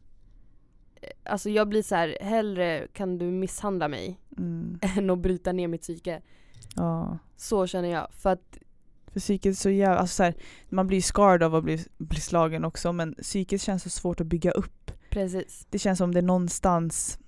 alltså 1.24 1.50
jag 1.50 1.68
blir 1.68 1.82
så 1.82 1.94
här, 1.94 2.18
hellre 2.20 2.86
kan 2.92 3.18
du 3.18 3.24
misshandla 3.24 3.88
mig 3.88 4.20
Mm. 4.38 4.78
än 4.96 5.10
att 5.10 5.18
bryta 5.18 5.52
ner 5.52 5.68
mitt 5.68 5.82
psyke. 5.82 6.22
Ja. 6.76 7.18
Så 7.36 7.66
känner 7.66 7.88
jag. 7.88 8.08
För 8.12 8.30
att, 8.30 8.58
För 9.18 9.20
psyket 9.20 9.58
så 9.58 9.70
jävla, 9.70 9.98
alltså 9.98 10.14
så 10.14 10.22
här, 10.22 10.34
man 10.68 10.86
blir 10.86 10.98
ju 10.98 11.02
scarred 11.02 11.42
av 11.42 11.54
att 11.54 11.64
bli, 11.64 11.84
bli 11.98 12.20
slagen 12.20 12.64
också 12.64 12.92
men 12.92 13.14
psyket 13.14 13.60
känns 13.62 13.82
så 13.82 13.90
svårt 13.90 14.20
att 14.20 14.26
bygga 14.26 14.50
upp. 14.50 14.90
precis. 15.10 15.66
Det 15.70 15.78
känns 15.78 15.98
som 15.98 16.14
det 16.14 16.22
någonstans 16.22 17.18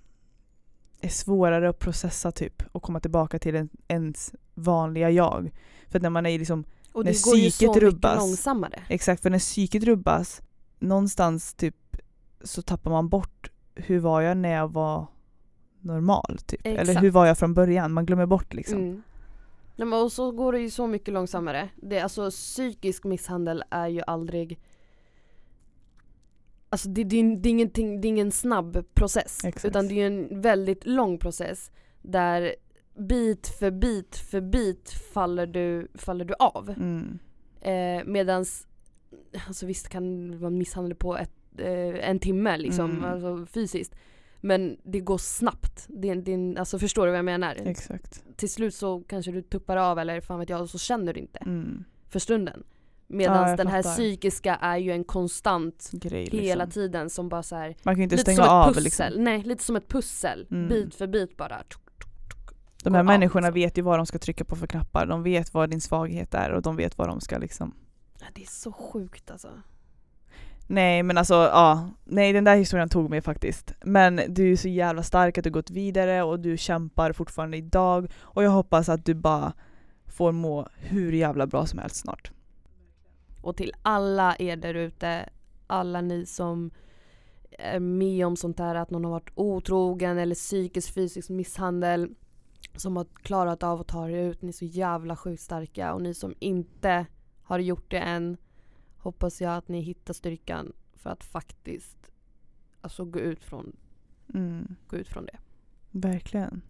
är 1.00 1.08
svårare 1.08 1.68
att 1.68 1.78
processa 1.78 2.32
typ 2.32 2.62
och 2.72 2.82
komma 2.82 3.00
tillbaka 3.00 3.38
till 3.38 3.56
en, 3.56 3.68
ens 3.88 4.34
vanliga 4.54 5.10
jag. 5.10 5.50
För 5.88 5.98
att 5.98 6.02
när 6.02 6.10
man 6.10 6.26
är 6.26 6.38
liksom, 6.38 6.64
Och 6.92 7.04
När 7.04 7.12
psyket 7.12 7.60
mycket 7.68 7.82
rubbas. 7.82 8.18
långsammare. 8.18 8.80
exakt 8.88 9.22
för 9.22 9.30
när 9.30 9.38
psyket 9.38 9.84
rubbas, 9.84 10.42
någonstans 10.78 11.54
typ 11.54 11.96
så 12.44 12.62
tappar 12.62 12.90
man 12.90 13.08
bort 13.08 13.50
hur 13.74 13.98
var 13.98 14.20
jag 14.20 14.36
när 14.36 14.52
jag 14.52 14.72
var 14.72 15.06
normal 15.80 16.38
typ. 16.46 16.60
Eller 16.66 16.80
Exakt. 16.80 17.02
hur 17.02 17.10
var 17.10 17.26
jag 17.26 17.38
från 17.38 17.54
början? 17.54 17.92
Man 17.92 18.06
glömmer 18.06 18.26
bort 18.26 18.54
liksom. 18.54 18.78
Mm. 18.78 19.02
Nej, 19.80 19.88
men 19.88 20.02
och 20.02 20.12
så 20.12 20.30
går 20.32 20.52
det 20.52 20.60
ju 20.60 20.70
så 20.70 20.86
mycket 20.86 21.14
långsammare. 21.14 21.68
Det, 21.76 22.00
alltså, 22.00 22.30
psykisk 22.30 23.04
misshandel 23.04 23.64
är 23.70 23.88
ju 23.88 24.02
aldrig 24.06 24.58
Alltså 26.72 26.88
det, 26.88 27.04
det, 27.04 27.16
är- 27.20 27.36
det, 27.36 27.48
är 27.48 27.50
ingenting, 27.50 28.00
det 28.00 28.06
är 28.06 28.10
ingen 28.10 28.32
snabb 28.32 28.84
process. 28.94 29.44
Exakt. 29.44 29.64
Utan 29.64 29.88
det 29.88 29.94
är 29.94 29.96
ju 29.96 30.06
en 30.06 30.40
väldigt 30.40 30.86
lång 30.86 31.18
process. 31.18 31.70
Där 32.02 32.54
bit 32.98 33.48
för 33.48 33.70
bit 33.70 34.16
för 34.16 34.40
bit 34.40 34.90
faller 34.90 35.46
du, 35.46 35.88
faller 35.94 36.24
du 36.24 36.34
av. 36.38 36.70
Mm. 36.70 37.18
Eh, 37.60 38.04
medans, 38.06 38.66
alltså 39.46 39.66
visst 39.66 39.88
kan 39.88 40.30
det 40.30 40.36
vara 40.36 40.50
misshandel 40.50 40.94
på 40.94 41.16
ett, 41.16 41.32
eh, 41.58 42.08
en 42.10 42.18
timme 42.18 42.56
liksom, 42.56 42.90
Mm. 42.90 43.04
alltså 43.04 43.46
fysiskt. 43.46 43.94
Men 44.40 44.76
det 44.84 45.00
går 45.00 45.18
snabbt. 45.18 45.86
Det, 45.88 46.14
det, 46.14 46.56
alltså 46.58 46.78
förstår 46.78 47.06
du 47.06 47.10
vad 47.12 47.18
jag 47.18 47.24
menar? 47.24 47.56
Exakt. 47.64 48.22
till 48.36 48.50
slut 48.50 48.74
så 48.74 49.00
kanske 49.00 49.32
du 49.32 49.42
tuppar 49.42 49.76
av 49.76 49.98
eller 49.98 50.20
fan 50.20 50.38
vet 50.38 50.48
jag 50.48 50.60
och 50.60 50.70
så 50.70 50.78
känner 50.78 51.14
du 51.14 51.20
inte 51.20 51.38
Mm. 51.38 51.84
för 52.08 52.18
stunden. 52.18 52.62
Medan 53.06 53.50
Ja, 53.50 53.56
den 53.56 53.66
här 53.66 53.82
fattar. 53.82 53.94
psykiska 53.94 54.54
är 54.54 54.76
ju 54.78 54.92
en 54.92 55.04
konstant 55.04 55.90
Grej 55.92 56.24
liksom. 56.24 56.38
hela 56.40 56.66
tiden 56.66 57.10
som 57.10 57.28
bara 57.28 57.42
så 57.42 57.56
här, 57.56 57.76
Man 57.82 57.94
kan 57.94 58.02
inte 58.02 58.16
lite 58.16 58.22
stänga 58.22 58.36
som 58.36 58.44
ett 58.44 58.50
av 58.50 58.68
pussel. 58.68 58.84
liksom. 58.84 59.06
Nej, 59.24 59.42
lite 59.42 59.64
som 59.64 59.76
ett 59.76 59.88
pussel. 59.88 60.46
Mm. 60.50 60.68
Bit 60.68 60.94
för 60.94 61.06
bit 61.06 61.36
bara. 61.36 61.62
De 62.84 62.94
här 62.94 62.98
gå 62.98 62.98
av, 62.98 63.04
människorna 63.04 63.46
liksom. 63.46 63.54
vet 63.54 63.78
ju 63.78 63.82
vad 63.82 63.98
de 63.98 64.06
ska 64.06 64.18
trycka 64.18 64.44
på 64.44 64.56
för 64.56 64.66
knappar. 64.66 65.06
De 65.06 65.22
vet 65.22 65.54
vad 65.54 65.70
din 65.70 65.80
svaghet 65.80 66.34
är 66.34 66.50
och 66.52 66.62
de 66.62 66.76
vet 66.76 66.98
vad 66.98 67.08
de 67.08 67.20
ska 67.20 67.38
liksom... 67.38 67.74
Ja, 68.20 68.26
Det 68.34 68.42
är 68.42 68.46
så 68.46 68.72
sjukt 68.72 69.30
alltså. 69.30 69.48
Nej 70.70 71.02
men 71.02 71.18
alltså 71.18 71.34
ja, 71.34 71.90
nej 72.04 72.32
den 72.32 72.44
där 72.44 72.56
historien 72.56 72.88
tog 72.88 73.10
mig 73.10 73.20
faktiskt. 73.20 73.74
Men 73.84 74.20
du 74.28 74.52
är 74.52 74.56
så 74.56 74.68
jävla 74.68 75.02
stark 75.02 75.38
att 75.38 75.44
du 75.44 75.50
gått 75.50 75.70
vidare 75.70 76.22
och 76.22 76.40
du 76.40 76.56
kämpar 76.56 77.12
fortfarande 77.12 77.56
idag 77.56 78.10
och 78.20 78.44
jag 78.44 78.50
hoppas 78.50 78.88
att 78.88 79.04
du 79.04 79.14
bara 79.14 79.52
får 80.06 80.32
må 80.32 80.68
hur 80.76 81.12
jävla 81.12 81.46
bra 81.46 81.66
som 81.66 81.78
helst 81.78 81.96
snart. 81.96 82.30
Och 83.42 83.56
till 83.56 83.72
alla 83.82 84.36
er 84.38 84.56
där 84.56 84.74
ute, 84.74 85.28
alla 85.66 86.00
ni 86.00 86.26
som 86.26 86.70
är 87.58 87.80
med 87.80 88.26
om 88.26 88.36
sånt 88.36 88.58
här 88.58 88.74
att 88.74 88.90
någon 88.90 89.04
har 89.04 89.10
varit 89.10 89.32
otrogen 89.34 90.18
eller 90.18 90.34
psykisk 90.34 90.94
fysisk 90.94 91.30
misshandel 91.30 92.14
som 92.76 92.96
har 92.96 93.06
klarat 93.22 93.62
av 93.62 93.80
att 93.80 93.88
ta 93.88 94.08
er 94.08 94.16
ut. 94.16 94.42
Ni 94.42 94.48
är 94.48 94.52
så 94.52 94.64
jävla 94.64 95.16
sjukt 95.16 95.42
starka 95.42 95.94
och 95.94 96.02
ni 96.02 96.14
som 96.14 96.34
inte 96.38 97.06
har 97.42 97.58
gjort 97.58 97.90
det 97.90 97.98
än 97.98 98.36
hoppas 99.02 99.40
jag 99.40 99.56
att 99.56 99.68
ni 99.68 99.80
hittar 99.80 100.14
styrkan 100.14 100.72
för 100.92 101.10
att 101.10 101.24
faktiskt 101.24 102.12
alltså 102.80 103.04
gå 103.04 103.18
ut 103.20 103.44
från, 103.44 103.76
Mm, 104.34 104.76
gå 104.88 104.96
ut 104.96 105.08
från 105.08 105.26
det. 105.26 105.38
verkligen. 105.90 106.62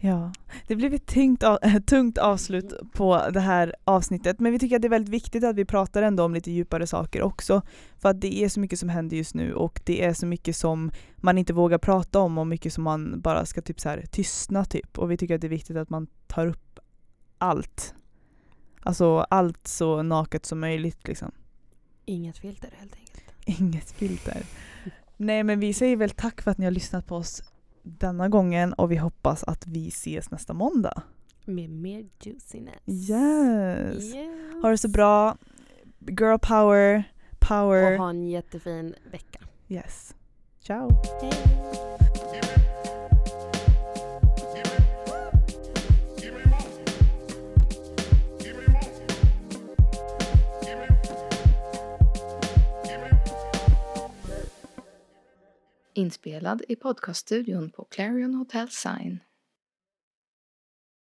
Ja, 0.00 0.32
det 0.66 0.76
blev 0.76 0.94
ett 0.94 1.06
tungt, 1.06 1.42
av, 1.42 1.58
tungt 1.86 2.18
avslut 2.18 2.72
på 2.92 3.30
det 3.30 3.40
här 3.40 3.74
avsnittet 3.84 4.40
men 4.40 4.52
vi 4.52 4.58
tycker 4.58 4.76
att 4.76 4.82
det 4.82 4.88
är 4.88 4.90
väldigt 4.90 5.14
viktigt 5.14 5.44
att 5.44 5.56
vi 5.56 5.64
pratar 5.64 6.02
ändå 6.02 6.24
om 6.24 6.34
lite 6.34 6.50
djupare 6.50 6.86
saker 6.86 7.22
också. 7.22 7.62
För 7.98 8.08
att 8.08 8.20
det 8.20 8.34
är 8.44 8.48
så 8.48 8.60
mycket 8.60 8.78
som 8.78 8.88
händer 8.88 9.16
just 9.16 9.34
nu 9.34 9.54
och 9.54 9.80
det 9.84 10.04
är 10.04 10.12
så 10.12 10.26
mycket 10.26 10.56
som 10.56 10.90
man 11.16 11.38
inte 11.38 11.52
vågar 11.52 11.78
prata 11.78 12.18
om 12.20 12.38
och 12.38 12.46
mycket 12.46 12.72
som 12.72 12.84
man 12.84 13.20
bara 13.20 13.46
ska 13.46 13.62
typ 13.62 13.80
så 13.80 13.88
här 13.88 14.04
tystna 14.10 14.64
typ. 14.64 14.98
Och 14.98 15.10
vi 15.10 15.16
tycker 15.16 15.34
att 15.34 15.40
det 15.40 15.46
är 15.46 15.48
viktigt 15.48 15.76
att 15.76 15.90
man 15.90 16.06
tar 16.26 16.46
upp 16.46 16.78
allt. 17.38 17.94
Alltså 18.84 19.18
allt 19.30 19.68
så 19.68 20.02
naket 20.02 20.46
som 20.46 20.60
möjligt 20.60 21.08
liksom. 21.08 21.32
Inget 22.04 22.38
filter 22.38 22.70
helt 22.78 22.94
enkelt. 22.94 23.34
Inget 23.60 23.90
filter. 23.90 24.42
Nej 25.16 25.42
men 25.42 25.60
vi 25.60 25.74
säger 25.74 25.96
väl 25.96 26.10
tack 26.10 26.42
för 26.42 26.50
att 26.50 26.58
ni 26.58 26.64
har 26.64 26.72
lyssnat 26.72 27.06
på 27.06 27.16
oss 27.16 27.42
denna 27.82 28.28
gången 28.28 28.72
och 28.72 28.92
vi 28.92 28.96
hoppas 28.96 29.44
att 29.44 29.66
vi 29.66 29.88
ses 29.88 30.30
nästa 30.30 30.52
måndag. 30.52 31.02
Med 31.44 31.70
mer 31.70 32.06
juiciness. 32.20 32.82
Yes! 32.86 34.14
Yes. 34.14 34.62
Ha 34.62 34.70
det 34.70 34.78
så 34.78 34.88
bra. 34.88 35.36
Girl 35.98 36.38
power. 36.38 37.04
Power. 37.38 37.92
Och 37.92 37.98
ha 37.98 38.10
en 38.10 38.28
jättefin 38.28 38.94
vecka. 39.10 39.38
Yes. 39.68 40.14
Ciao. 40.60 40.90
Inspelad 55.96 56.60
i 56.68 56.76
podcaststudion 56.76 57.70
på 57.70 57.88
Clarion 57.94 58.34
Hotel 58.34 58.68
Sign. 58.70 59.20